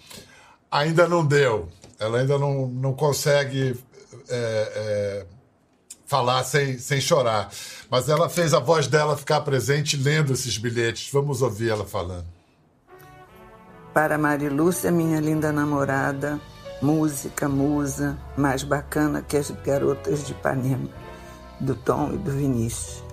ainda 0.70 1.06
não 1.06 1.24
deu. 1.24 1.68
Ela 2.00 2.20
ainda 2.20 2.38
não, 2.38 2.66
não 2.68 2.94
consegue 2.94 3.76
é, 4.30 4.72
é, 4.74 5.26
falar 6.06 6.42
sem, 6.44 6.78
sem 6.78 7.02
chorar. 7.02 7.50
Mas 7.90 8.08
ela 8.08 8.30
fez 8.30 8.54
a 8.54 8.58
voz 8.58 8.86
dela 8.86 9.14
ficar 9.14 9.42
presente 9.42 9.94
lendo 9.94 10.32
esses 10.32 10.56
bilhetes. 10.56 11.10
Vamos 11.12 11.42
ouvir 11.42 11.68
ela 11.68 11.84
falando. 11.84 12.41
Para 13.94 14.16
Marilúcia, 14.16 14.90
minha 14.90 15.20
linda 15.20 15.52
namorada, 15.52 16.40
música, 16.80 17.46
musa, 17.46 18.16
mais 18.36 18.62
bacana 18.62 19.20
que 19.20 19.36
as 19.36 19.50
garotas 19.50 20.26
de 20.26 20.32
Ipanema, 20.32 20.88
do 21.60 21.74
Tom 21.74 22.10
e 22.14 22.16
do 22.16 22.30
Vinícius. 22.30 23.04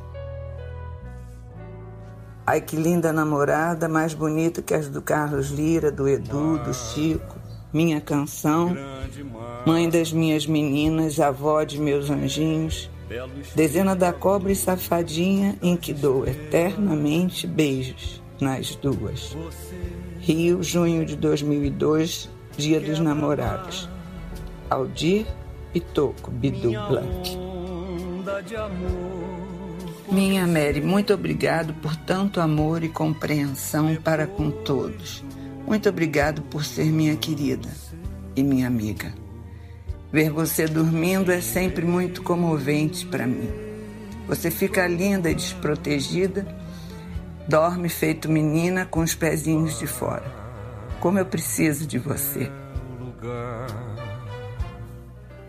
Ai, 2.48 2.62
que 2.62 2.78
linda 2.78 3.12
namorada, 3.12 3.90
mais 3.90 4.14
bonita 4.14 4.62
que 4.62 4.74
as 4.74 4.88
do 4.88 5.02
Carlos 5.02 5.50
Lira, 5.50 5.92
do 5.92 6.08
Edu, 6.08 6.58
do 6.60 6.74
Chico, 6.74 7.36
minha 7.74 8.00
canção, 8.00 8.74
mãe 9.68 9.90
das 9.90 10.14
minhas 10.14 10.48
meninas, 10.48 11.20
avó 11.20 11.62
de 11.64 11.78
meus 11.78 12.10
anjinhos, 12.10 12.90
dezena 13.54 13.98
da 13.98 14.14
cobra 14.14 14.52
e 14.52 14.56
safadinha 14.56 15.58
em 15.62 15.76
que 15.76 15.94
dou 15.94 16.26
eternamente 16.26 17.46
beijos 17.46 18.24
nas 18.40 18.76
duas. 18.76 19.36
Rio, 20.30 20.62
junho 20.62 21.04
de 21.08 21.16
2002, 21.16 22.30
Dia 22.56 22.80
dos 22.80 23.00
Namorados. 23.00 23.90
Aldir 24.70 25.26
Pitoco, 25.74 26.30
Bidu 26.30 26.70
Blanc. 26.70 27.36
Minha 30.12 30.46
Mary, 30.46 30.82
muito 30.82 31.16
obrigado 31.16 31.74
por 31.82 31.96
tanto 31.96 32.40
amor 32.40 32.84
e 32.84 32.90
compreensão 32.90 33.96
para 33.96 34.28
com 34.28 34.52
todos. 34.52 35.24
Muito 35.66 35.90
obrigado 35.90 36.44
por 36.44 36.64
ser 36.64 36.92
minha 36.92 37.16
querida 37.16 37.70
e 38.36 38.44
minha 38.44 38.68
amiga. 38.68 39.12
Ver 40.12 40.30
você 40.30 40.68
dormindo 40.68 41.32
é 41.32 41.42
sempre 41.42 41.84
muito 41.84 42.22
comovente 42.22 43.04
para 43.08 43.26
mim. 43.26 43.50
Você 44.28 44.52
fica 44.52 44.86
linda 44.86 45.32
e 45.32 45.34
desprotegida 45.34 46.59
Dorme 47.50 47.90
feito 47.90 48.30
menina 48.30 48.86
com 48.86 49.00
os 49.00 49.16
pezinhos 49.16 49.80
de 49.80 49.88
fora. 49.88 50.32
Como 51.00 51.18
eu 51.18 51.26
preciso 51.26 51.88
de 51.88 51.98
você. 51.98 52.48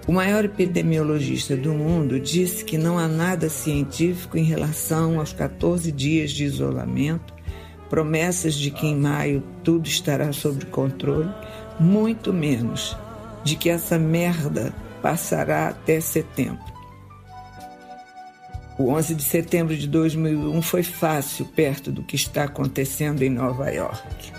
O 0.09 0.13
maior 0.13 0.47
epidemiologista 0.47 1.55
do 1.55 1.75
mundo 1.75 2.19
disse 2.19 2.65
que 2.65 2.79
não 2.79 2.99
há 2.99 3.07
nada 3.07 3.51
científico 3.51 4.39
em 4.39 4.45
relação 4.45 5.21
aos 5.21 5.35
14 5.35 5.93
dias 5.93 6.31
de 6.31 6.45
isolamento, 6.45 7.35
promessas 7.91 8.55
de 8.55 8.71
que 8.71 8.87
em 8.87 8.97
maio 8.97 9.43
tudo 9.63 9.87
estará 9.87 10.33
sob 10.33 10.65
controle, 10.65 11.29
muito 11.79 12.33
menos 12.33 12.97
de 13.45 13.57
que 13.57 13.69
essa 13.69 13.99
merda 13.99 14.73
passará 15.03 15.69
até 15.69 16.01
setembro. 16.01 16.80
O 18.81 18.89
11 18.95 19.15
de 19.15 19.23
setembro 19.23 19.77
de 19.77 19.87
2001 19.87 20.63
foi 20.63 20.83
fácil 20.83 21.45
perto 21.45 21.93
do 21.93 22.03
que 22.03 22.17
está 22.17 22.45
acontecendo 22.45 23.21
em 23.21 23.29
Nova 23.29 23.69
York. 23.69 24.33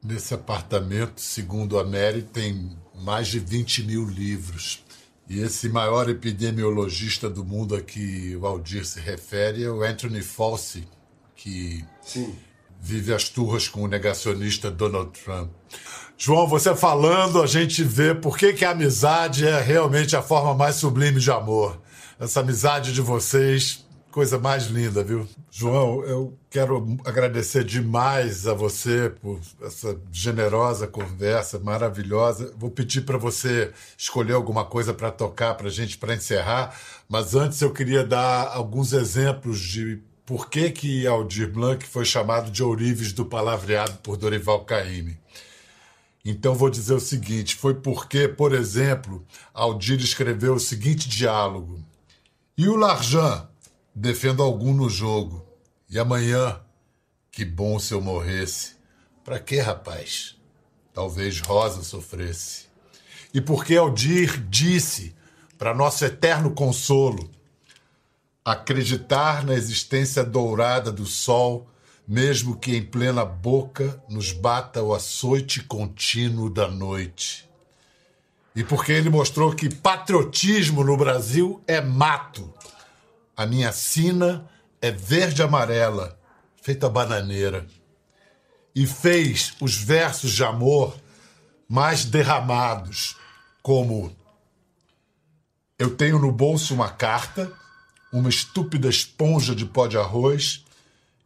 Nesse 0.00 0.32
apartamento, 0.32 1.20
segundo 1.20 1.76
a 1.76 1.82
Mary, 1.82 2.22
tem 2.22 2.78
mais 2.94 3.26
de 3.26 3.40
20 3.40 3.82
mil 3.82 4.04
livros. 4.04 4.84
E 5.30 5.42
esse 5.42 5.68
maior 5.68 6.10
epidemiologista 6.10 7.30
do 7.30 7.44
mundo 7.44 7.76
a 7.76 7.80
que 7.80 8.34
o 8.34 8.44
Aldir 8.44 8.84
se 8.84 8.98
refere 8.98 9.62
é 9.62 9.70
o 9.70 9.80
Anthony 9.80 10.22
Fauci, 10.22 10.88
que 11.36 11.84
Sim. 12.02 12.34
vive 12.80 13.14
as 13.14 13.28
turras 13.28 13.68
com 13.68 13.84
o 13.84 13.86
negacionista 13.86 14.72
Donald 14.72 15.12
Trump. 15.12 15.52
João, 16.18 16.48
você 16.48 16.74
falando, 16.74 17.40
a 17.40 17.46
gente 17.46 17.84
vê 17.84 18.12
por 18.12 18.36
que, 18.36 18.52
que 18.52 18.64
a 18.64 18.72
amizade 18.72 19.46
é 19.46 19.60
realmente 19.62 20.16
a 20.16 20.20
forma 20.20 20.52
mais 20.52 20.74
sublime 20.74 21.20
de 21.20 21.30
amor. 21.30 21.80
Essa 22.18 22.40
amizade 22.40 22.92
de 22.92 23.00
vocês 23.00 23.86
Coisa 24.10 24.40
mais 24.40 24.66
linda, 24.66 25.04
viu? 25.04 25.28
João, 25.52 26.04
eu 26.04 26.36
quero 26.50 26.98
agradecer 27.04 27.62
demais 27.62 28.44
a 28.44 28.52
você 28.52 29.08
por 29.08 29.38
essa 29.62 29.96
generosa 30.10 30.88
conversa 30.88 31.60
maravilhosa. 31.60 32.52
Vou 32.56 32.72
pedir 32.72 33.02
para 33.02 33.16
você 33.16 33.72
escolher 33.96 34.32
alguma 34.32 34.64
coisa 34.64 34.92
para 34.92 35.12
tocar 35.12 35.54
para 35.54 35.68
a 35.68 35.70
gente 35.70 35.96
para 35.96 36.14
encerrar, 36.14 36.76
mas 37.08 37.36
antes 37.36 37.60
eu 37.60 37.72
queria 37.72 38.04
dar 38.04 38.48
alguns 38.48 38.92
exemplos 38.92 39.60
de 39.60 40.00
por 40.26 40.50
que, 40.50 40.70
que 40.70 41.06
Aldir 41.06 41.52
Blanc 41.52 41.86
foi 41.86 42.04
chamado 42.04 42.50
de 42.50 42.64
ourives 42.64 43.12
do 43.12 43.24
palavreado 43.24 43.98
por 43.98 44.16
Dorival 44.16 44.64
Caymmi. 44.64 45.16
Então 46.24 46.56
vou 46.56 46.68
dizer 46.68 46.94
o 46.94 47.00
seguinte: 47.00 47.54
foi 47.54 47.74
porque, 47.74 48.26
por 48.26 48.52
exemplo, 48.52 49.24
Aldir 49.54 50.00
escreveu 50.00 50.54
o 50.54 50.60
seguinte 50.60 51.08
diálogo: 51.08 51.78
E 52.58 52.68
o 52.68 52.74
Larjan? 52.74 53.49
Defendo 53.94 54.42
algum 54.42 54.72
no 54.72 54.88
jogo. 54.88 55.46
E 55.88 55.98
amanhã? 55.98 56.60
Que 57.30 57.44
bom 57.44 57.78
se 57.78 57.92
eu 57.92 58.00
morresse. 58.00 58.76
Para 59.24 59.38
quê, 59.38 59.60
rapaz? 59.60 60.36
Talvez 60.92 61.40
Rosa 61.40 61.82
sofresse. 61.82 62.66
E 63.32 63.40
porque 63.40 63.76
Aldir 63.76 64.40
disse, 64.48 65.14
para 65.56 65.74
nosso 65.74 66.04
eterno 66.04 66.50
consolo, 66.52 67.30
acreditar 68.44 69.44
na 69.44 69.54
existência 69.54 70.24
dourada 70.24 70.90
do 70.90 71.06
sol, 71.06 71.68
mesmo 72.06 72.56
que 72.56 72.76
em 72.76 72.82
plena 72.82 73.24
boca 73.24 74.02
nos 74.08 74.32
bata 74.32 74.82
o 74.82 74.92
açoite 74.94 75.62
contínuo 75.62 76.50
da 76.50 76.68
noite. 76.68 77.48
E 78.54 78.64
porque 78.64 78.90
ele 78.90 79.08
mostrou 79.10 79.54
que 79.54 79.72
patriotismo 79.72 80.82
no 80.82 80.96
Brasil 80.96 81.62
é 81.68 81.80
mato. 81.80 82.52
A 83.40 83.46
minha 83.46 83.72
sina 83.72 84.46
é 84.82 84.90
verde-amarela, 84.90 86.20
feita 86.60 86.90
bananeira. 86.90 87.66
E 88.74 88.86
fez 88.86 89.54
os 89.58 89.78
versos 89.78 90.32
de 90.32 90.44
amor 90.44 90.94
mais 91.66 92.04
derramados, 92.04 93.16
como 93.62 94.14
Eu 95.78 95.96
tenho 95.96 96.18
no 96.18 96.30
bolso 96.30 96.74
uma 96.74 96.90
carta 96.90 97.50
uma 98.12 98.28
estúpida 98.28 98.90
esponja 98.90 99.54
de 99.54 99.64
pó 99.64 99.86
de 99.86 99.96
arroz 99.96 100.62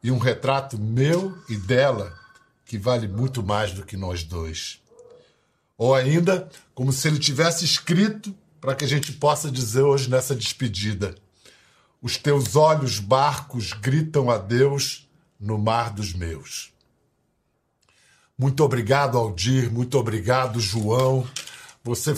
e 0.01 0.13
um 0.13 0.19
retrato 0.19 0.79
meu 0.79 1.37
e 1.49 1.57
dela 1.57 2.17
que 2.65 2.79
vale 2.79 3.09
muito 3.09 3.43
mais 3.43 3.73
do 3.73 3.85
que 3.85 3.97
nós 3.97 4.23
dois. 4.23 4.81
Ou 5.77 5.93
ainda, 5.97 6.49
como 6.77 6.93
se 6.93 7.09
ele 7.09 7.19
tivesse 7.19 7.65
escrito 7.65 8.33
para 8.61 8.77
que 8.77 8.85
a 8.85 8.89
gente 8.89 9.11
possa 9.15 9.51
dizer 9.51 9.83
hoje 9.83 10.09
nessa 10.09 10.37
despedida: 10.37 11.17
Os 12.05 12.19
teus 12.19 12.55
olhos 12.55 12.99
barcos 12.99 13.73
gritam 13.73 14.31
a 14.31 14.37
Deus 14.37 15.09
no 15.41 15.57
mar 15.57 15.89
dos 15.89 16.13
meus. 16.13 16.71
Muito 18.37 18.63
obrigado, 18.63 19.17
Aldir. 19.17 19.73
Muito 19.73 19.99
obrigado, 19.99 20.61
João. 20.61 21.27
Você 21.83 22.15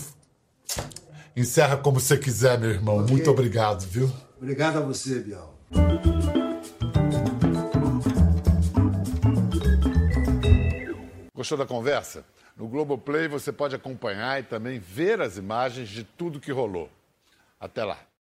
encerra 1.36 1.76
como 1.76 2.00
você 2.00 2.18
quiser, 2.18 2.58
meu 2.58 2.70
irmão. 2.70 2.96
Okay. 2.96 3.14
Muito 3.14 3.30
obrigado, 3.30 3.86
viu? 3.86 4.12
Obrigado 4.36 4.78
a 4.78 4.80
você, 4.80 5.20
Bial. 5.20 5.56
Gostou 11.32 11.56
da 11.56 11.64
conversa? 11.64 12.24
No 12.56 12.66
Globoplay 12.66 13.28
você 13.28 13.52
pode 13.52 13.76
acompanhar 13.76 14.40
e 14.40 14.42
também 14.42 14.80
ver 14.80 15.20
as 15.20 15.36
imagens 15.36 15.88
de 15.88 16.02
tudo 16.02 16.40
que 16.40 16.50
rolou. 16.50 16.90
Até 17.60 17.84
lá. 17.84 18.06